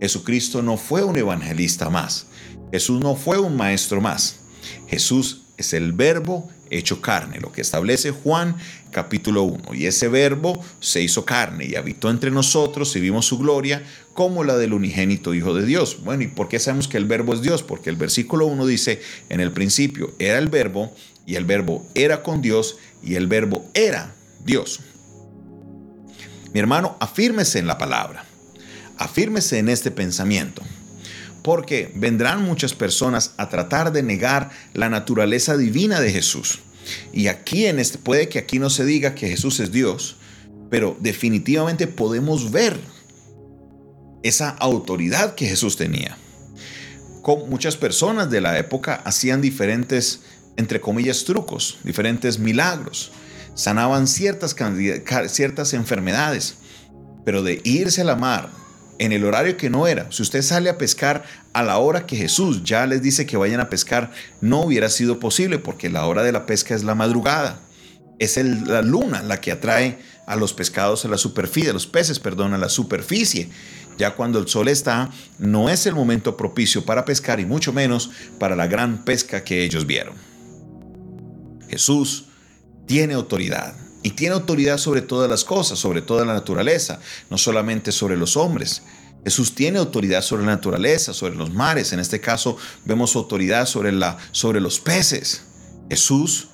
Jesucristo 0.00 0.62
no 0.62 0.76
fue 0.76 1.04
un 1.04 1.16
evangelista 1.16 1.90
más. 1.90 2.26
Jesús 2.72 3.00
no 3.00 3.16
fue 3.16 3.38
un 3.38 3.56
maestro 3.56 4.00
más. 4.00 4.40
Jesús 4.88 5.42
es 5.56 5.74
el 5.74 5.92
verbo 5.92 6.48
hecho 6.70 7.00
carne, 7.00 7.40
lo 7.40 7.52
que 7.52 7.60
establece 7.60 8.12
Juan 8.12 8.56
capítulo 8.90 9.42
1. 9.42 9.74
Y 9.74 9.86
ese 9.86 10.08
verbo 10.08 10.64
se 10.80 11.02
hizo 11.02 11.24
carne 11.24 11.66
y 11.66 11.74
habitó 11.74 12.10
entre 12.10 12.30
nosotros 12.30 12.94
y 12.96 13.00
vimos 13.00 13.26
su 13.26 13.38
gloria 13.38 13.82
como 14.14 14.44
la 14.44 14.56
del 14.56 14.72
unigénito 14.72 15.34
Hijo 15.34 15.54
de 15.54 15.66
Dios. 15.66 15.98
Bueno, 16.02 16.22
¿y 16.22 16.28
por 16.28 16.48
qué 16.48 16.58
sabemos 16.58 16.88
que 16.88 16.96
el 16.96 17.04
verbo 17.04 17.34
es 17.34 17.42
Dios? 17.42 17.62
Porque 17.62 17.90
el 17.90 17.96
versículo 17.96 18.46
1 18.46 18.66
dice, 18.66 19.02
en 19.28 19.40
el 19.40 19.52
principio 19.52 20.14
era 20.18 20.38
el 20.38 20.48
verbo 20.48 20.94
y 21.26 21.34
el 21.34 21.44
verbo 21.44 21.86
era 21.94 22.22
con 22.22 22.40
Dios 22.40 22.78
y 23.02 23.16
el 23.16 23.26
verbo 23.26 23.68
era 23.74 24.14
Dios. 24.44 24.80
Mi 26.52 26.58
hermano, 26.58 26.96
afírmese 27.00 27.58
en 27.58 27.66
la 27.66 27.78
palabra, 27.78 28.24
afírmese 29.00 29.58
en 29.58 29.68
este 29.68 29.90
pensamiento 29.90 30.62
porque 31.42 31.90
vendrán 31.94 32.44
muchas 32.44 32.74
personas 32.74 33.32
a 33.36 33.48
tratar 33.48 33.92
de 33.92 34.02
negar 34.02 34.50
la 34.74 34.88
naturaleza 34.88 35.56
divina 35.56 36.00
de 36.00 36.12
Jesús. 36.12 36.60
Y 37.12 37.28
aquí 37.28 37.66
en 37.66 37.78
este 37.78 37.98
puede 37.98 38.28
que 38.28 38.38
aquí 38.38 38.58
no 38.58 38.70
se 38.70 38.84
diga 38.84 39.14
que 39.14 39.28
Jesús 39.28 39.60
es 39.60 39.72
Dios, 39.72 40.16
pero 40.70 40.96
definitivamente 41.00 41.86
podemos 41.86 42.50
ver 42.50 42.78
esa 44.22 44.50
autoridad 44.50 45.34
que 45.34 45.46
Jesús 45.46 45.76
tenía. 45.76 46.16
Con 47.22 47.48
muchas 47.48 47.76
personas 47.76 48.30
de 48.30 48.40
la 48.40 48.58
época 48.58 48.94
hacían 48.94 49.40
diferentes 49.40 50.20
entre 50.56 50.80
comillas 50.80 51.24
trucos, 51.24 51.78
diferentes 51.84 52.38
milagros, 52.38 53.12
sanaban 53.54 54.06
ciertas 54.06 54.54
ciertas 55.28 55.72
enfermedades, 55.72 56.56
pero 57.24 57.42
de 57.42 57.60
irse 57.64 58.02
a 58.02 58.04
la 58.04 58.16
mar, 58.16 58.50
en 59.00 59.12
el 59.12 59.24
horario 59.24 59.56
que 59.56 59.70
no 59.70 59.86
era. 59.86 60.12
Si 60.12 60.20
usted 60.20 60.42
sale 60.42 60.68
a 60.68 60.76
pescar 60.76 61.24
a 61.54 61.62
la 61.62 61.78
hora 61.78 62.06
que 62.06 62.16
Jesús 62.16 62.62
ya 62.62 62.86
les 62.86 63.00
dice 63.00 63.24
que 63.24 63.38
vayan 63.38 63.58
a 63.60 63.70
pescar, 63.70 64.12
no 64.42 64.60
hubiera 64.60 64.90
sido 64.90 65.18
posible 65.18 65.58
porque 65.58 65.88
la 65.88 66.04
hora 66.04 66.22
de 66.22 66.32
la 66.32 66.44
pesca 66.44 66.74
es 66.74 66.84
la 66.84 66.94
madrugada. 66.94 67.60
Es 68.18 68.36
la 68.36 68.82
luna 68.82 69.22
la 69.22 69.40
que 69.40 69.52
atrae 69.52 69.98
a 70.26 70.36
los 70.36 70.52
pescados 70.52 71.06
a 71.06 71.08
la 71.08 71.16
superficie, 71.16 71.70
a 71.70 71.72
los 71.72 71.86
peces, 71.86 72.20
perdón, 72.20 72.52
a 72.52 72.58
la 72.58 72.68
superficie. 72.68 73.48
Ya 73.96 74.14
cuando 74.16 74.38
el 74.38 74.48
sol 74.48 74.68
está, 74.68 75.10
no 75.38 75.70
es 75.70 75.86
el 75.86 75.94
momento 75.94 76.36
propicio 76.36 76.84
para 76.84 77.06
pescar 77.06 77.40
y 77.40 77.46
mucho 77.46 77.72
menos 77.72 78.10
para 78.38 78.54
la 78.54 78.66
gran 78.66 79.06
pesca 79.06 79.44
que 79.44 79.64
ellos 79.64 79.86
vieron. 79.86 80.14
Jesús 81.70 82.26
tiene 82.86 83.14
autoridad 83.14 83.74
y 84.02 84.10
tiene 84.10 84.34
autoridad 84.34 84.78
sobre 84.78 85.02
todas 85.02 85.28
las 85.28 85.44
cosas, 85.44 85.78
sobre 85.78 86.02
toda 86.02 86.24
la 86.24 86.32
naturaleza, 86.32 87.00
no 87.28 87.38
solamente 87.38 87.92
sobre 87.92 88.16
los 88.16 88.36
hombres. 88.36 88.82
Jesús 89.24 89.54
tiene 89.54 89.78
autoridad 89.78 90.22
sobre 90.22 90.44
la 90.44 90.52
naturaleza, 90.52 91.12
sobre 91.12 91.34
los 91.34 91.52
mares. 91.52 91.92
En 91.92 92.00
este 92.00 92.20
caso 92.20 92.56
vemos 92.84 93.14
autoridad 93.14 93.66
sobre, 93.66 93.92
la, 93.92 94.16
sobre 94.32 94.60
los 94.60 94.80
peces. 94.80 95.42
Jesús 95.90 96.48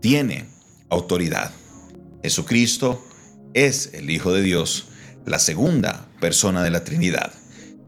tiene 0.00 0.48
autoridad. 0.90 1.52
Jesucristo 2.22 3.02
es 3.54 3.90
el 3.94 4.10
Hijo 4.10 4.32
de 4.32 4.42
Dios, 4.42 4.86
la 5.24 5.38
segunda 5.38 6.06
persona 6.20 6.62
de 6.62 6.70
la 6.70 6.84
Trinidad. 6.84 7.32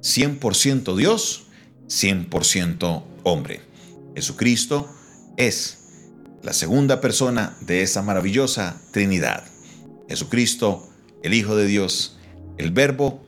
100% 0.01 0.97
Dios, 0.97 1.45
100% 1.89 3.05
hombre. 3.25 3.61
Jesucristo 4.15 4.89
es 5.37 5.84
la 6.45 6.53
segunda 6.53 7.01
persona 7.01 7.57
de 7.63 7.83
esa 7.83 8.03
maravillosa 8.03 8.79
Trinidad. 8.91 9.45
Jesucristo, 10.11 10.87
el 11.23 11.33
Hijo 11.33 11.57
de 11.57 11.67
Dios, 11.67 12.19
el 12.59 12.71
Verbo 12.71 13.25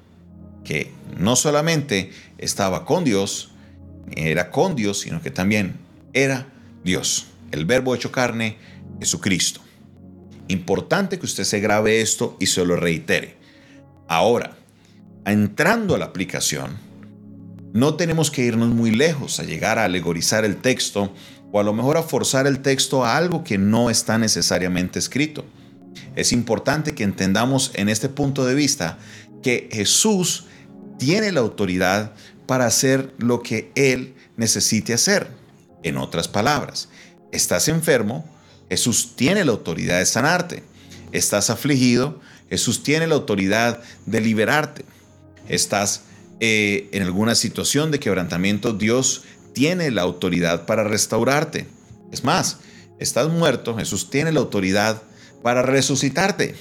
que 0.64 0.92
no 1.16 1.34
solamente 1.34 2.10
estaba 2.36 2.84
con 2.84 3.04
Dios, 3.04 3.52
era 4.14 4.50
con 4.50 4.76
Dios, 4.76 5.00
sino 5.00 5.22
que 5.22 5.30
también 5.30 5.78
era 6.12 6.52
Dios. 6.84 7.28
El 7.52 7.64
Verbo 7.64 7.94
hecho 7.94 8.12
carne, 8.12 8.58
Jesucristo. 9.00 9.62
Importante 10.48 11.18
que 11.18 11.24
usted 11.24 11.44
se 11.44 11.60
grabe 11.60 12.02
esto 12.02 12.36
y 12.38 12.46
se 12.46 12.66
lo 12.66 12.76
reitere. 12.76 13.36
Ahora, 14.08 14.56
entrando 15.24 15.94
a 15.94 15.98
la 15.98 16.04
aplicación, 16.04 16.76
no 17.72 17.94
tenemos 17.94 18.30
que 18.30 18.42
irnos 18.42 18.68
muy 18.68 18.90
lejos 18.90 19.40
a 19.40 19.44
llegar 19.44 19.78
a 19.78 19.84
alegorizar 19.84 20.44
el 20.44 20.56
texto 20.56 21.12
o 21.52 21.60
a 21.60 21.62
lo 21.62 21.72
mejor 21.72 21.96
a 21.96 22.02
forzar 22.02 22.46
el 22.46 22.60
texto 22.60 23.04
a 23.04 23.16
algo 23.16 23.44
que 23.44 23.58
no 23.58 23.90
está 23.90 24.18
necesariamente 24.18 24.98
escrito. 24.98 25.44
Es 26.14 26.32
importante 26.32 26.94
que 26.94 27.04
entendamos 27.04 27.70
en 27.74 27.88
este 27.88 28.08
punto 28.08 28.44
de 28.44 28.54
vista 28.54 28.98
que 29.42 29.68
Jesús 29.72 30.46
tiene 30.98 31.32
la 31.32 31.40
autoridad 31.40 32.12
para 32.46 32.66
hacer 32.66 33.14
lo 33.18 33.42
que 33.42 33.70
Él 33.74 34.14
necesite 34.36 34.94
hacer. 34.94 35.28
En 35.82 35.98
otras 35.98 36.26
palabras, 36.26 36.88
estás 37.32 37.68
enfermo, 37.68 38.24
Jesús 38.68 39.14
tiene 39.14 39.44
la 39.44 39.52
autoridad 39.52 39.98
de 39.98 40.06
sanarte. 40.06 40.62
Estás 41.12 41.50
afligido, 41.50 42.20
Jesús 42.50 42.82
tiene 42.82 43.06
la 43.06 43.14
autoridad 43.14 43.80
de 44.06 44.20
liberarte. 44.20 44.84
Estás 45.48 46.02
eh, 46.40 46.88
en 46.92 47.02
alguna 47.02 47.34
situación 47.34 47.90
de 47.90 48.00
quebrantamiento, 48.00 48.72
Dios 48.72 49.22
tiene 49.56 49.90
la 49.90 50.02
autoridad 50.02 50.66
para 50.66 50.84
restaurarte. 50.84 51.66
Es 52.12 52.24
más, 52.24 52.58
estás 52.98 53.30
muerto, 53.30 53.74
Jesús 53.74 54.10
tiene 54.10 54.30
la 54.30 54.40
autoridad 54.40 55.02
para 55.42 55.62
resucitarte. 55.62 56.54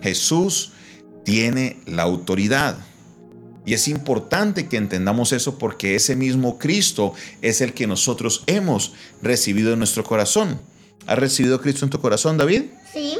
Jesús 0.00 0.72
tiene 1.26 1.78
la 1.84 2.04
autoridad. 2.04 2.78
Y 3.66 3.74
es 3.74 3.86
importante 3.86 4.66
que 4.66 4.78
entendamos 4.78 5.32
eso 5.32 5.58
porque 5.58 5.94
ese 5.94 6.16
mismo 6.16 6.58
Cristo 6.58 7.12
es 7.42 7.60
el 7.60 7.74
que 7.74 7.86
nosotros 7.86 8.44
hemos 8.46 8.94
recibido 9.20 9.74
en 9.74 9.80
nuestro 9.80 10.02
corazón. 10.02 10.58
¿Has 11.06 11.18
recibido 11.18 11.60
Cristo 11.60 11.84
en 11.84 11.90
tu 11.90 12.00
corazón, 12.00 12.38
David? 12.38 12.62
Sí. 12.94 13.18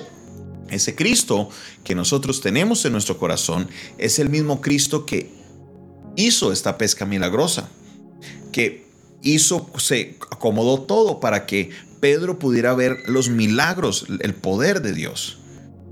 Ese 0.71 0.95
Cristo 0.95 1.51
que 1.85 1.95
nosotros 1.95 2.41
tenemos 2.41 2.83
en 2.87 2.93
nuestro 2.93 3.19
corazón 3.19 3.69
es 3.99 4.19
el 4.21 4.31
mismo 4.31 4.63
Cristo 4.63 5.05
que 5.05 5.31
hizo 6.17 6.51
esta 6.51 6.79
pesca 6.79 7.05
milagrosa, 7.05 7.69
que 8.53 8.88
hizo, 9.23 9.71
se 9.79 10.17
acomodó 10.31 10.83
todo 10.83 11.21
para 11.21 11.47
que 11.47 11.71
Pedro 12.01 12.39
pudiera 12.39 12.75
ver 12.75 12.97
los 13.07 13.29
milagros, 13.29 14.07
el 14.21 14.35
poder 14.35 14.83
de 14.83 14.93
Dios. 14.93 15.39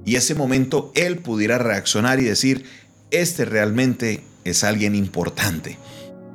Y 0.04 0.16
ese 0.16 0.34
momento 0.34 0.92
él 0.94 1.18
pudiera 1.18 1.58
reaccionar 1.58 2.20
y 2.20 2.24
decir, 2.24 2.64
este 3.10 3.44
realmente 3.44 4.22
es 4.44 4.62
alguien 4.62 4.94
importante. 4.94 5.78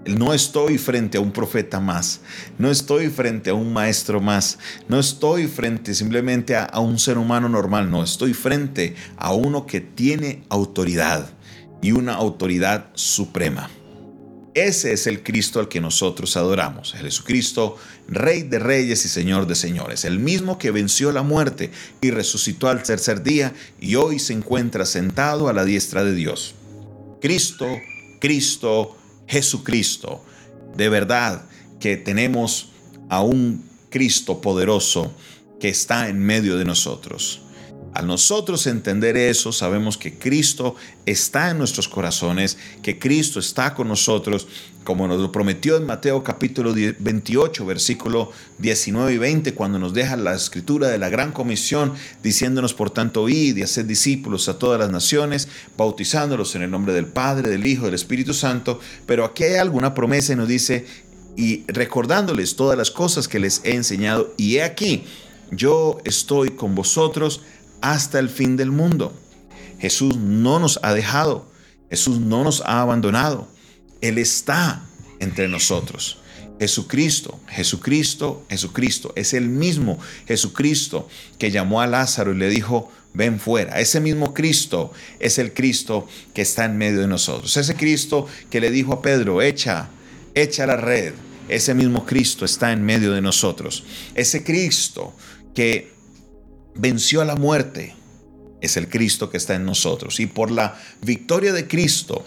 No 0.05 0.33
estoy 0.33 0.77
frente 0.79 1.19
a 1.19 1.21
un 1.21 1.31
profeta 1.31 1.79
más, 1.79 2.21
no 2.57 2.71
estoy 2.71 3.09
frente 3.09 3.51
a 3.51 3.53
un 3.53 3.71
maestro 3.71 4.19
más, 4.19 4.57
no 4.89 4.99
estoy 4.99 5.47
frente 5.47 5.93
simplemente 5.93 6.55
a, 6.55 6.63
a 6.65 6.79
un 6.79 6.97
ser 6.97 7.19
humano 7.19 7.47
normal, 7.47 7.91
no, 7.91 8.03
estoy 8.03 8.33
frente 8.33 8.95
a 9.15 9.31
uno 9.33 9.67
que 9.67 9.79
tiene 9.79 10.43
autoridad 10.49 11.29
y 11.83 11.91
una 11.91 12.15
autoridad 12.15 12.87
suprema. 12.93 13.69
Ese 14.53 14.91
es 14.91 15.07
el 15.07 15.23
Cristo 15.23 15.61
al 15.61 15.69
que 15.69 15.79
nosotros 15.79 16.35
adoramos, 16.35 16.93
Jesucristo, 16.93 17.77
Rey 18.09 18.43
de 18.43 18.59
Reyes 18.59 19.05
y 19.05 19.09
Señor 19.09 19.47
de 19.47 19.55
Señores, 19.55 20.03
el 20.03 20.19
mismo 20.19 20.57
que 20.57 20.71
venció 20.71 21.13
la 21.13 21.23
muerte 21.23 21.71
y 22.01 22.11
resucitó 22.11 22.67
al 22.67 22.83
tercer 22.83 23.23
día 23.23 23.53
y 23.79 23.95
hoy 23.95 24.19
se 24.19 24.33
encuentra 24.33 24.85
sentado 24.85 25.47
a 25.47 25.53
la 25.53 25.63
diestra 25.63 26.03
de 26.03 26.13
Dios. 26.13 26.53
Cristo, 27.21 27.65
Cristo, 28.19 28.97
Jesucristo. 29.25 30.25
De 30.75 30.89
verdad 30.89 31.43
que 31.79 31.95
tenemos 31.95 32.71
a 33.07 33.21
un 33.21 33.63
Cristo 33.89 34.41
poderoso 34.41 35.13
que 35.61 35.69
está 35.69 36.09
en 36.09 36.19
medio 36.19 36.57
de 36.57 36.65
nosotros. 36.65 37.41
Al 37.93 38.07
nosotros 38.07 38.67
entender 38.67 39.17
eso, 39.17 39.51
sabemos 39.51 39.97
que 39.97 40.17
Cristo 40.17 40.75
está 41.05 41.49
en 41.49 41.57
nuestros 41.57 41.89
corazones, 41.89 42.57
que 42.81 42.97
Cristo 42.97 43.39
está 43.39 43.73
con 43.73 43.89
nosotros, 43.89 44.47
como 44.85 45.09
nos 45.09 45.19
lo 45.19 45.31
prometió 45.31 45.75
en 45.75 45.85
Mateo 45.85 46.23
capítulo 46.23 46.73
28, 46.73 47.65
versículo 47.65 48.31
19 48.59 49.13
y 49.13 49.17
20, 49.17 49.53
cuando 49.55 49.77
nos 49.77 49.93
deja 49.93 50.15
la 50.15 50.33
escritura 50.33 50.87
de 50.87 50.99
la 50.99 51.09
gran 51.09 51.33
comisión, 51.33 51.93
diciéndonos, 52.23 52.73
por 52.73 52.91
tanto, 52.91 53.27
id 53.27 53.57
y 53.57 53.61
haced 53.61 53.85
discípulos 53.85 54.47
a 54.47 54.57
todas 54.57 54.79
las 54.79 54.89
naciones, 54.89 55.49
bautizándolos 55.77 56.55
en 56.55 56.61
el 56.61 56.71
nombre 56.71 56.93
del 56.93 57.07
Padre, 57.07 57.49
del 57.49 57.67
Hijo, 57.67 57.85
del 57.85 57.95
Espíritu 57.95 58.33
Santo. 58.33 58.79
Pero 59.05 59.25
aquí 59.25 59.43
hay 59.43 59.55
alguna 59.55 59.93
promesa 59.93 60.31
y 60.31 60.37
nos 60.37 60.47
dice, 60.47 60.85
y 61.35 61.65
recordándoles 61.67 62.55
todas 62.55 62.77
las 62.77 62.89
cosas 62.89 63.27
que 63.27 63.39
les 63.39 63.61
he 63.65 63.75
enseñado, 63.75 64.33
y 64.37 64.55
he 64.55 64.63
aquí, 64.63 65.03
yo 65.51 65.97
estoy 66.05 66.51
con 66.51 66.75
vosotros 66.75 67.41
hasta 67.81 68.19
el 68.19 68.29
fin 68.29 68.57
del 68.57 68.71
mundo. 68.71 69.13
Jesús 69.79 70.15
no 70.17 70.59
nos 70.59 70.79
ha 70.83 70.93
dejado, 70.93 71.51
Jesús 71.89 72.19
no 72.19 72.43
nos 72.43 72.61
ha 72.61 72.81
abandonado, 72.81 73.47
Él 74.01 74.17
está 74.17 74.85
entre 75.19 75.47
nosotros. 75.47 76.19
Jesucristo, 76.59 77.39
Jesucristo, 77.49 78.45
Jesucristo, 78.47 79.13
es 79.15 79.33
el 79.33 79.49
mismo 79.49 79.97
Jesucristo 80.27 81.09
que 81.39 81.49
llamó 81.49 81.81
a 81.81 81.87
Lázaro 81.87 82.33
y 82.33 82.37
le 82.37 82.49
dijo, 82.49 82.91
ven 83.13 83.39
fuera. 83.39 83.79
Ese 83.79 83.99
mismo 83.99 84.33
Cristo 84.35 84.91
es 85.19 85.39
el 85.39 85.53
Cristo 85.53 86.07
que 86.35 86.43
está 86.43 86.65
en 86.65 86.77
medio 86.77 87.01
de 87.01 87.07
nosotros. 87.07 87.57
Ese 87.57 87.75
Cristo 87.75 88.27
que 88.51 88.61
le 88.61 88.69
dijo 88.69 88.93
a 88.93 89.01
Pedro, 89.01 89.41
echa, 89.41 89.89
echa 90.35 90.67
la 90.67 90.77
red. 90.77 91.13
Ese 91.49 91.73
mismo 91.73 92.05
Cristo 92.05 92.45
está 92.45 92.71
en 92.71 92.83
medio 92.83 93.11
de 93.11 93.21
nosotros. 93.21 93.83
Ese 94.13 94.43
Cristo 94.43 95.13
que 95.55 95.91
venció 96.75 97.21
a 97.21 97.25
la 97.25 97.35
muerte 97.35 97.95
es 98.61 98.77
el 98.77 98.87
Cristo 98.87 99.29
que 99.29 99.37
está 99.37 99.55
en 99.55 99.65
nosotros. 99.65 100.19
Y 100.19 100.27
por 100.27 100.51
la 100.51 100.79
victoria 101.01 101.51
de 101.51 101.67
Cristo 101.67 102.23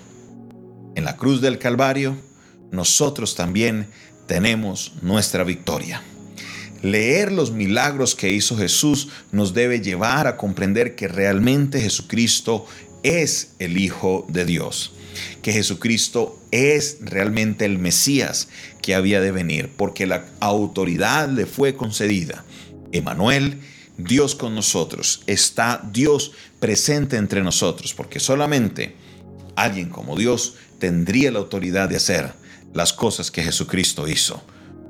en 0.97 1.05
la 1.05 1.17
cruz 1.17 1.41
del 1.41 1.59
Calvario, 1.59 2.17
nosotros 2.71 3.35
también 3.35 3.87
tenemos 4.27 4.95
nuestra 5.03 5.45
victoria. 5.45 6.03
Leer 6.83 7.33
los 7.33 7.53
milagros 7.53 8.15
que 8.15 8.31
hizo 8.31 8.57
Jesús 8.57 9.09
nos 9.33 9.55
debe 9.55 9.81
llevar 9.81 10.27
a 10.27 10.37
comprender 10.37 10.95
que 10.95 11.09
realmente 11.09 11.81
Jesucristo 11.81 12.67
es 13.03 13.55
el 13.59 13.79
Hijo 13.79 14.27
de 14.29 14.45
Dios, 14.45 14.93
que 15.41 15.53
Jesucristo 15.53 16.39
es 16.51 16.99
realmente 17.01 17.65
el 17.65 17.79
Mesías 17.79 18.49
que 18.83 18.95
había 18.95 19.21
de 19.21 19.33
venir, 19.33 19.71
porque 19.77 20.07
la 20.07 20.27
autoridad 20.41 21.29
le 21.29 21.47
fue 21.47 21.75
concedida. 21.75 22.45
Emanuel 22.93 23.61
Dios 23.97 24.35
con 24.35 24.55
nosotros, 24.55 25.23
está 25.27 25.81
Dios 25.93 26.33
presente 26.59 27.17
entre 27.17 27.43
nosotros, 27.43 27.95
porque 27.95 28.21
solamente 28.21 28.97
alguien 29.57 29.89
como 29.89 30.17
Dios 30.17 30.55
tendría 30.79 31.31
la 31.31 31.39
autoridad 31.39 31.89
de 31.89 31.97
hacer 31.97 32.33
las 32.73 32.93
cosas 32.93 33.31
que 33.31 33.43
Jesucristo 33.43 34.09
hizo. 34.09 34.43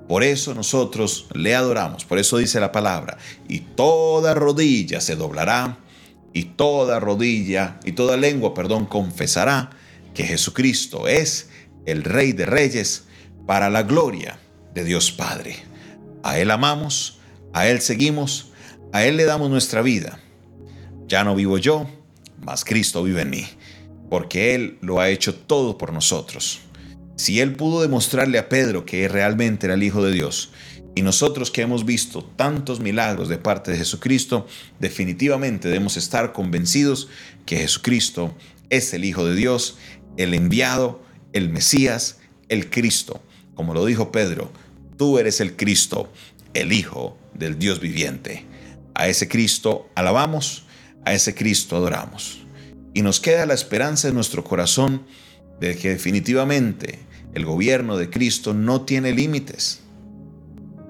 Por 0.08 0.22
eso 0.22 0.54
nosotros 0.54 1.26
le 1.34 1.54
adoramos, 1.54 2.04
por 2.04 2.18
eso 2.18 2.38
dice 2.38 2.60
la 2.60 2.72
palabra, 2.72 3.18
y 3.48 3.60
toda 3.60 4.34
rodilla 4.34 5.00
se 5.00 5.16
doblará, 5.16 5.78
y 6.32 6.44
toda 6.44 7.00
rodilla, 7.00 7.78
y 7.84 7.92
toda 7.92 8.16
lengua, 8.16 8.54
perdón, 8.54 8.86
confesará 8.86 9.70
que 10.14 10.24
Jesucristo 10.24 11.08
es 11.08 11.48
el 11.86 12.04
Rey 12.04 12.32
de 12.32 12.44
Reyes 12.46 13.04
para 13.46 13.70
la 13.70 13.82
gloria 13.82 14.38
de 14.74 14.84
Dios 14.84 15.12
Padre. 15.12 15.56
A 16.22 16.38
Él 16.38 16.50
amamos, 16.50 17.20
a 17.52 17.68
Él 17.68 17.80
seguimos, 17.80 18.52
a 18.94 19.04
Él 19.04 19.16
le 19.16 19.24
damos 19.24 19.50
nuestra 19.50 19.82
vida. 19.82 20.20
Ya 21.08 21.24
no 21.24 21.34
vivo 21.34 21.58
yo, 21.58 21.90
mas 22.40 22.64
Cristo 22.64 23.02
vive 23.02 23.22
en 23.22 23.30
mí, 23.30 23.44
porque 24.08 24.54
Él 24.54 24.78
lo 24.82 25.00
ha 25.00 25.08
hecho 25.08 25.34
todo 25.34 25.76
por 25.76 25.92
nosotros. 25.92 26.60
Si 27.16 27.40
Él 27.40 27.56
pudo 27.56 27.82
demostrarle 27.82 28.38
a 28.38 28.48
Pedro 28.48 28.86
que 28.86 29.08
realmente 29.08 29.66
era 29.66 29.74
el 29.74 29.82
Hijo 29.82 30.00
de 30.00 30.12
Dios, 30.12 30.52
y 30.94 31.02
nosotros 31.02 31.50
que 31.50 31.62
hemos 31.62 31.84
visto 31.84 32.22
tantos 32.22 32.78
milagros 32.78 33.28
de 33.28 33.36
parte 33.36 33.72
de 33.72 33.78
Jesucristo, 33.78 34.46
definitivamente 34.78 35.66
debemos 35.66 35.96
estar 35.96 36.32
convencidos 36.32 37.08
que 37.46 37.56
Jesucristo 37.56 38.32
es 38.70 38.94
el 38.94 39.04
Hijo 39.04 39.24
de 39.24 39.34
Dios, 39.34 39.76
el 40.18 40.34
enviado, 40.34 41.02
el 41.32 41.48
Mesías, 41.48 42.20
el 42.48 42.70
Cristo. 42.70 43.20
Como 43.56 43.74
lo 43.74 43.86
dijo 43.86 44.12
Pedro, 44.12 44.52
tú 44.96 45.18
eres 45.18 45.40
el 45.40 45.56
Cristo, 45.56 46.12
el 46.54 46.72
Hijo 46.72 47.18
del 47.34 47.58
Dios 47.58 47.80
viviente. 47.80 48.53
A 48.94 49.08
ese 49.08 49.28
Cristo 49.28 49.90
alabamos, 49.94 50.64
a 51.04 51.12
ese 51.12 51.34
Cristo 51.34 51.76
adoramos. 51.76 52.44
Y 52.94 53.02
nos 53.02 53.20
queda 53.20 53.44
la 53.46 53.54
esperanza 53.54 54.08
en 54.08 54.14
nuestro 54.14 54.44
corazón 54.44 55.04
de 55.60 55.76
que 55.76 55.90
definitivamente 55.90 57.00
el 57.34 57.44
gobierno 57.44 57.96
de 57.96 58.08
Cristo 58.08 58.54
no 58.54 58.82
tiene 58.82 59.12
límites. 59.12 59.80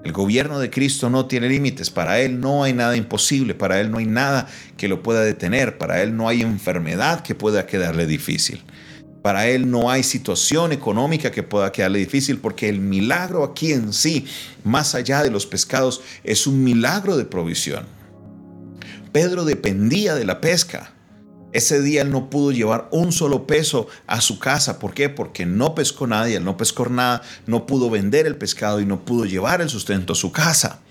El 0.03 0.11
gobierno 0.11 0.59
de 0.59 0.69
Cristo 0.69 1.09
no 1.09 1.25
tiene 1.25 1.49
límites. 1.49 1.89
Para 1.89 2.19
Él 2.21 2.39
no 2.39 2.63
hay 2.63 2.73
nada 2.73 2.95
imposible. 2.95 3.55
Para 3.55 3.81
Él 3.81 3.89
no 3.89 3.97
hay 3.97 4.05
nada 4.05 4.47
que 4.77 4.87
lo 4.87 5.01
pueda 5.01 5.21
detener. 5.21 5.79
Para 5.79 6.03
Él 6.03 6.15
no 6.15 6.29
hay 6.29 6.43
enfermedad 6.43 7.23
que 7.23 7.33
pueda 7.33 7.65
quedarle 7.65 8.05
difícil. 8.05 8.61
Para 9.23 9.47
Él 9.47 9.71
no 9.71 9.89
hay 9.89 10.03
situación 10.03 10.71
económica 10.71 11.31
que 11.31 11.41
pueda 11.41 11.71
quedarle 11.71 11.97
difícil 11.97 12.37
porque 12.37 12.69
el 12.69 12.79
milagro 12.79 13.43
aquí 13.43 13.73
en 13.73 13.91
sí, 13.91 14.27
más 14.63 14.93
allá 14.93 15.23
de 15.23 15.31
los 15.31 15.47
pescados, 15.47 16.01
es 16.23 16.45
un 16.45 16.63
milagro 16.63 17.17
de 17.17 17.25
provisión. 17.25 17.94
Pedro 19.15 19.45
dependía 19.45 20.13
de 20.13 20.25
la 20.25 20.41
pesca. 20.41 20.91
Ese 21.53 21.81
día 21.81 22.01
él 22.01 22.11
no 22.11 22.29
pudo 22.29 22.51
llevar 22.51 22.89
un 22.91 23.13
solo 23.13 23.47
peso 23.47 23.87
a 24.07 24.19
su 24.19 24.39
casa. 24.39 24.77
¿Por 24.77 24.93
qué? 24.93 25.07
Porque 25.07 25.45
no 25.45 25.73
pescó 25.73 26.05
nada 26.05 26.29
y 26.29 26.35
al 26.35 26.43
no 26.43 26.57
pescó 26.57 26.89
nada 26.89 27.21
no 27.47 27.65
pudo 27.65 27.89
vender 27.89 28.27
el 28.27 28.35
pescado 28.35 28.81
y 28.81 28.85
no 28.85 29.05
pudo 29.05 29.23
llevar 29.23 29.61
el 29.61 29.69
sustento 29.69 30.11
a 30.11 30.17
su 30.17 30.33
casa. 30.33 30.81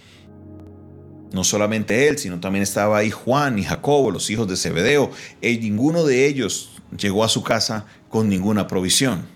No 1.33 1.45
solamente 1.45 2.09
él, 2.09 2.17
sino 2.17 2.41
también 2.41 2.63
estaba 2.63 2.97
ahí 2.97 3.11
Juan 3.11 3.59
y 3.59 3.63
Jacobo, 3.63 4.11
los 4.11 4.31
hijos 4.31 4.49
de 4.49 4.57
Zebedeo. 4.57 5.11
Y 5.43 5.59
ninguno 5.59 6.05
de 6.05 6.25
ellos 6.25 6.71
llegó 6.97 7.25
a 7.25 7.29
su 7.29 7.43
casa 7.43 7.85
con 8.09 8.31
ninguna 8.31 8.67
provisión. 8.67 9.34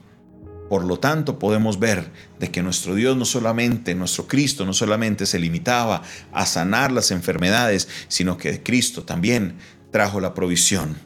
Por 0.68 0.84
lo 0.84 0.98
tanto, 0.98 1.38
podemos 1.38 1.78
ver 1.78 2.10
de 2.38 2.50
que 2.50 2.62
nuestro 2.62 2.94
Dios 2.94 3.16
no 3.16 3.24
solamente, 3.24 3.94
nuestro 3.94 4.26
Cristo 4.26 4.66
no 4.66 4.72
solamente 4.72 5.24
se 5.24 5.38
limitaba 5.38 6.02
a 6.32 6.44
sanar 6.44 6.92
las 6.92 7.10
enfermedades, 7.10 7.88
sino 8.08 8.36
que 8.36 8.62
Cristo 8.62 9.04
también 9.04 9.56
trajo 9.90 10.20
la 10.20 10.34
provisión. 10.34 10.96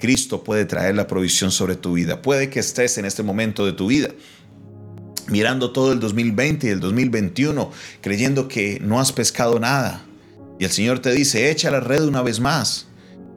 Cristo 0.00 0.42
puede 0.42 0.64
traer 0.64 0.96
la 0.96 1.06
provisión 1.06 1.50
sobre 1.50 1.76
tu 1.76 1.94
vida. 1.94 2.22
Puede 2.22 2.50
que 2.50 2.60
estés 2.60 2.98
en 2.98 3.04
este 3.04 3.22
momento 3.22 3.64
de 3.64 3.72
tu 3.72 3.86
vida 3.86 4.08
mirando 5.28 5.72
todo 5.72 5.92
el 5.92 6.00
2020 6.00 6.66
y 6.66 6.70
el 6.70 6.80
2021, 6.80 7.70
creyendo 8.00 8.48
que 8.48 8.78
no 8.80 9.00
has 9.00 9.12
pescado 9.12 9.58
nada. 9.58 10.04
Y 10.58 10.64
el 10.64 10.70
Señor 10.70 11.00
te 11.00 11.12
dice, 11.12 11.50
echa 11.50 11.70
la 11.70 11.80
red 11.80 12.02
una 12.02 12.22
vez 12.22 12.40
más. 12.40 12.86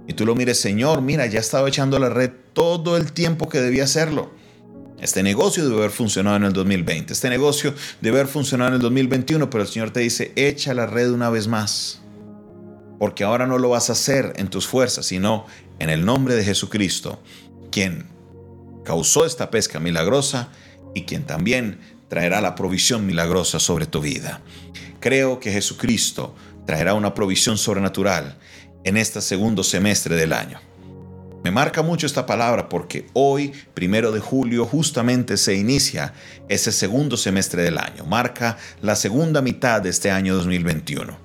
Y 0.07 0.13
tú 0.13 0.25
lo 0.25 0.35
mires, 0.35 0.59
Señor, 0.59 1.01
mira, 1.01 1.25
ya 1.25 1.39
he 1.39 1.41
estado 1.41 1.67
echando 1.67 1.99
la 1.99 2.09
red 2.09 2.31
todo 2.53 2.97
el 2.97 3.11
tiempo 3.11 3.49
que 3.49 3.61
debía 3.61 3.83
hacerlo. 3.83 4.31
Este 4.99 5.21
negocio 5.21 5.63
debe 5.63 5.77
haber 5.77 5.91
funcionado 5.91 6.38
en 6.38 6.43
el 6.43 6.53
2020, 6.53 7.13
este 7.13 7.29
negocio 7.29 7.73
debe 8.01 8.19
haber 8.19 8.31
funcionado 8.31 8.69
en 8.69 8.75
el 8.75 8.81
2021, 8.81 9.49
pero 9.49 9.63
el 9.63 9.69
Señor 9.69 9.91
te 9.91 9.99
dice, 9.99 10.31
echa 10.36 10.73
la 10.73 10.88
red 10.88 11.12
una 11.12 11.29
vez 11.29 11.47
más. 11.47 12.01
Porque 12.97 13.23
ahora 13.23 13.45
no 13.45 13.60
lo 13.60 13.69
vas 13.69 13.89
a 13.89 13.93
hacer 13.93 14.33
en 14.38 14.47
tus 14.47 14.65
fuerzas, 14.65 15.05
sino 15.05 15.45
en 15.77 15.91
el 15.91 16.03
nombre 16.03 16.33
de 16.33 16.43
Jesucristo, 16.43 17.21
quien 17.71 18.07
causó 18.83 19.25
esta 19.25 19.51
pesca 19.51 19.79
milagrosa 19.79 20.49
y 20.95 21.03
quien 21.03 21.25
también 21.25 21.79
traerá 22.07 22.41
la 22.41 22.55
provisión 22.55 23.05
milagrosa 23.05 23.60
sobre 23.60 23.86
tu 23.86 24.01
vida. 24.01 24.41
Creo 24.99 25.39
que 25.39 25.51
Jesucristo 25.51 26.33
traerá 26.65 26.95
una 26.95 27.13
provisión 27.13 27.60
sobrenatural 27.60 28.38
en 28.83 28.97
este 28.97 29.21
segundo 29.21 29.63
semestre 29.63 30.15
del 30.15 30.33
año. 30.33 30.60
Me 31.47 31.51
marca 31.51 31.81
mucho 31.81 32.05
esta 32.05 32.25
palabra 32.25 32.67
porque 32.67 33.07
hoy, 33.13 33.53
primero 33.73 34.12
de 34.12 34.19
julio, 34.19 34.65
justamente 34.65 35.38
se 35.38 35.55
inicia 35.55 36.13
ese 36.49 36.73
segundo 36.73 37.15
semestre 37.15 37.63
del 37.63 37.77
año. 37.77 38.03
Marca 38.03 38.57
la 38.81 38.97
segunda 38.97 39.41
mitad 39.41 39.81
de 39.81 39.88
este 39.88 40.12
año 40.12 40.36
2021. 40.36 41.17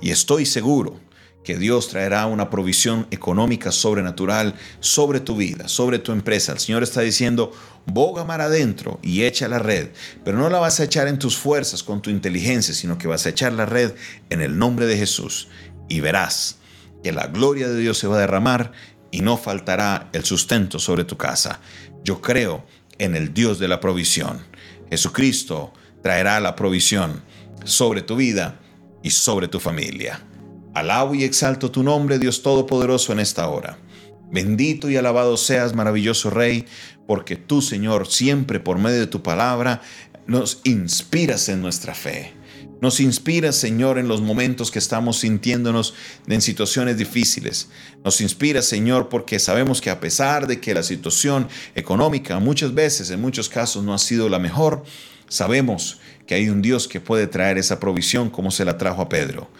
Y 0.00 0.10
estoy 0.10 0.44
seguro 0.44 0.98
que 1.44 1.56
Dios 1.56 1.86
traerá 1.86 2.26
una 2.26 2.50
provisión 2.50 3.06
económica 3.12 3.70
sobrenatural 3.70 4.56
sobre 4.80 5.20
tu 5.20 5.36
vida, 5.36 5.68
sobre 5.68 6.00
tu 6.00 6.10
empresa. 6.10 6.50
El 6.50 6.58
Señor 6.58 6.82
está 6.82 7.02
diciendo, 7.02 7.52
boga 7.86 8.24
mar 8.24 8.40
adentro 8.40 8.98
y 9.04 9.22
echa 9.22 9.46
la 9.46 9.60
red, 9.60 9.90
pero 10.24 10.36
no 10.36 10.50
la 10.50 10.58
vas 10.58 10.80
a 10.80 10.84
echar 10.84 11.06
en 11.06 11.20
tus 11.20 11.36
fuerzas, 11.36 11.84
con 11.84 12.02
tu 12.02 12.10
inteligencia, 12.10 12.74
sino 12.74 12.98
que 12.98 13.06
vas 13.06 13.24
a 13.24 13.28
echar 13.28 13.52
la 13.52 13.66
red 13.66 13.92
en 14.30 14.40
el 14.40 14.58
nombre 14.58 14.86
de 14.86 14.96
Jesús 14.96 15.46
y 15.88 16.00
verás 16.00 16.56
que 17.02 17.12
la 17.12 17.28
gloria 17.28 17.68
de 17.68 17.78
Dios 17.78 17.98
se 17.98 18.06
va 18.06 18.16
a 18.16 18.20
derramar 18.20 18.72
y 19.10 19.22
no 19.22 19.36
faltará 19.36 20.08
el 20.12 20.24
sustento 20.24 20.78
sobre 20.78 21.04
tu 21.04 21.16
casa. 21.16 21.60
Yo 22.04 22.20
creo 22.20 22.64
en 22.98 23.16
el 23.16 23.32
Dios 23.34 23.58
de 23.58 23.68
la 23.68 23.80
provisión. 23.80 24.40
Jesucristo 24.90 25.72
traerá 26.02 26.40
la 26.40 26.56
provisión 26.56 27.22
sobre 27.64 28.02
tu 28.02 28.16
vida 28.16 28.60
y 29.02 29.10
sobre 29.10 29.48
tu 29.48 29.60
familia. 29.60 30.20
Alabo 30.74 31.14
y 31.14 31.24
exalto 31.24 31.70
tu 31.70 31.82
nombre, 31.82 32.18
Dios 32.18 32.42
Todopoderoso, 32.42 33.12
en 33.12 33.20
esta 33.20 33.48
hora. 33.48 33.78
Bendito 34.30 34.88
y 34.88 34.96
alabado 34.96 35.36
seas, 35.36 35.74
maravilloso 35.74 36.30
Rey, 36.30 36.66
porque 37.06 37.34
tú, 37.34 37.60
Señor, 37.60 38.06
siempre 38.06 38.60
por 38.60 38.78
medio 38.78 39.00
de 39.00 39.08
tu 39.08 39.22
palabra, 39.22 39.82
nos 40.26 40.60
inspiras 40.62 41.48
en 41.48 41.60
nuestra 41.60 41.94
fe. 41.94 42.32
Nos 42.80 42.98
inspiras, 43.00 43.56
Señor, 43.56 43.98
en 43.98 44.08
los 44.08 44.22
momentos 44.22 44.70
que 44.70 44.78
estamos 44.78 45.20
sintiéndonos 45.20 45.94
en 46.26 46.40
situaciones 46.40 46.96
difíciles. 46.96 47.68
Nos 48.04 48.20
inspira, 48.22 48.62
Señor, 48.62 49.08
porque 49.08 49.38
sabemos 49.38 49.80
que 49.80 49.90
a 49.90 50.00
pesar 50.00 50.46
de 50.46 50.60
que 50.60 50.72
la 50.72 50.82
situación 50.82 51.48
económica 51.74 52.38
muchas 52.38 52.72
veces, 52.72 53.10
en 53.10 53.20
muchos 53.20 53.48
casos, 53.50 53.84
no 53.84 53.92
ha 53.92 53.98
sido 53.98 54.28
la 54.30 54.38
mejor, 54.38 54.82
sabemos 55.28 55.98
que 56.26 56.34
hay 56.34 56.48
un 56.48 56.62
Dios 56.62 56.88
que 56.88 57.00
puede 57.00 57.26
traer 57.26 57.58
esa 57.58 57.80
provisión 57.80 58.30
como 58.30 58.50
se 58.50 58.64
la 58.64 58.78
trajo 58.78 59.02
a 59.02 59.08
Pedro. 59.08 59.50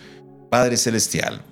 Padre 0.49 0.79
Celestial, 0.79 1.43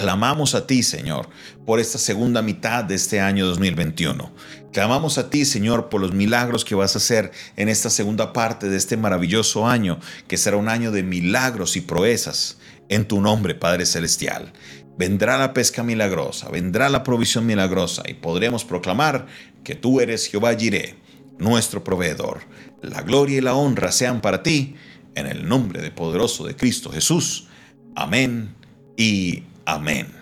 Clamamos 0.00 0.54
a 0.54 0.66
ti, 0.66 0.82
Señor, 0.82 1.28
por 1.66 1.78
esta 1.78 1.98
segunda 1.98 2.40
mitad 2.40 2.84
de 2.84 2.94
este 2.94 3.20
año 3.20 3.44
2021. 3.44 4.32
Clamamos 4.72 5.18
a 5.18 5.28
ti, 5.28 5.44
Señor, 5.44 5.90
por 5.90 6.00
los 6.00 6.14
milagros 6.14 6.64
que 6.64 6.74
vas 6.74 6.94
a 6.94 6.98
hacer 6.98 7.32
en 7.56 7.68
esta 7.68 7.90
segunda 7.90 8.32
parte 8.32 8.70
de 8.70 8.78
este 8.78 8.96
maravilloso 8.96 9.68
año, 9.68 10.00
que 10.26 10.38
será 10.38 10.56
un 10.56 10.70
año 10.70 10.90
de 10.90 11.02
milagros 11.02 11.76
y 11.76 11.82
proezas. 11.82 12.56
En 12.88 13.06
tu 13.06 13.20
nombre, 13.20 13.54
Padre 13.54 13.84
Celestial. 13.84 14.54
Vendrá 14.96 15.36
la 15.36 15.52
pesca 15.52 15.82
milagrosa, 15.82 16.48
vendrá 16.48 16.88
la 16.88 17.02
provisión 17.02 17.44
milagrosa 17.44 18.02
y 18.08 18.14
podremos 18.14 18.64
proclamar 18.64 19.26
que 19.64 19.74
tú 19.74 20.00
eres 20.00 20.28
Jehová 20.28 20.54
Jireh, 20.54 20.96
nuestro 21.38 21.84
proveedor. 21.84 22.40
La 22.80 23.02
gloria 23.02 23.36
y 23.36 23.42
la 23.42 23.52
honra 23.52 23.92
sean 23.92 24.22
para 24.22 24.42
ti, 24.42 24.76
en 25.14 25.26
el 25.26 25.46
nombre 25.46 25.82
de 25.82 25.90
poderoso 25.90 26.46
de 26.46 26.56
Cristo 26.56 26.90
Jesús. 26.90 27.48
Amén 27.94 28.54
y 28.96 29.44
Amén. 29.64 30.14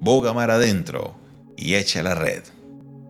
Boga 0.00 0.32
mar 0.32 0.50
adentro 0.50 1.16
y 1.56 1.74
echa 1.74 2.02
la 2.02 2.14
red. 2.14 2.42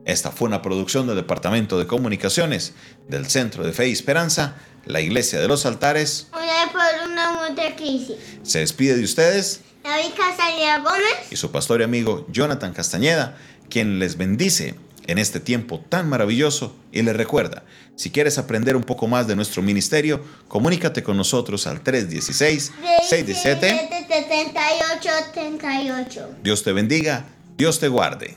Esta 0.04 0.30
fue 0.30 0.48
una 0.48 0.62
producción 0.62 1.06
del 1.06 1.16
Departamento 1.16 1.78
de 1.78 1.86
Comunicaciones 1.86 2.74
del 3.08 3.26
Centro 3.26 3.64
de 3.64 3.72
Fe 3.72 3.88
y 3.88 3.92
Esperanza, 3.92 4.56
la 4.84 5.00
Iglesia 5.00 5.40
de 5.40 5.48
los 5.48 5.64
Altares. 5.64 6.28
Se 8.42 8.58
despide 8.58 8.96
de 8.96 9.04
ustedes. 9.04 9.60
David 9.84 10.10
Castañeda 10.16 10.78
Gómez. 10.78 11.30
Y 11.30 11.36
su 11.36 11.50
pastor 11.50 11.80
y 11.80 11.84
amigo 11.84 12.26
Jonathan 12.30 12.72
Castañeda, 12.72 13.36
quien 13.68 13.98
les 13.98 14.16
bendice 14.16 14.74
en 15.06 15.18
este 15.18 15.40
tiempo 15.40 15.84
tan 15.88 16.08
maravilloso 16.08 16.76
y 16.92 17.02
les 17.02 17.16
recuerda, 17.16 17.64
si 17.96 18.10
quieres 18.10 18.38
aprender 18.38 18.76
un 18.76 18.84
poco 18.84 19.06
más 19.06 19.26
de 19.26 19.36
nuestro 19.36 19.62
ministerio, 19.62 20.24
comunícate 20.48 21.02
con 21.02 21.16
nosotros 21.16 21.66
al 21.66 21.82
316-617. 21.84 22.70
Dios 26.42 26.62
te 26.62 26.72
bendiga, 26.72 27.26
Dios 27.56 27.78
te 27.80 27.88
guarde. 27.88 28.36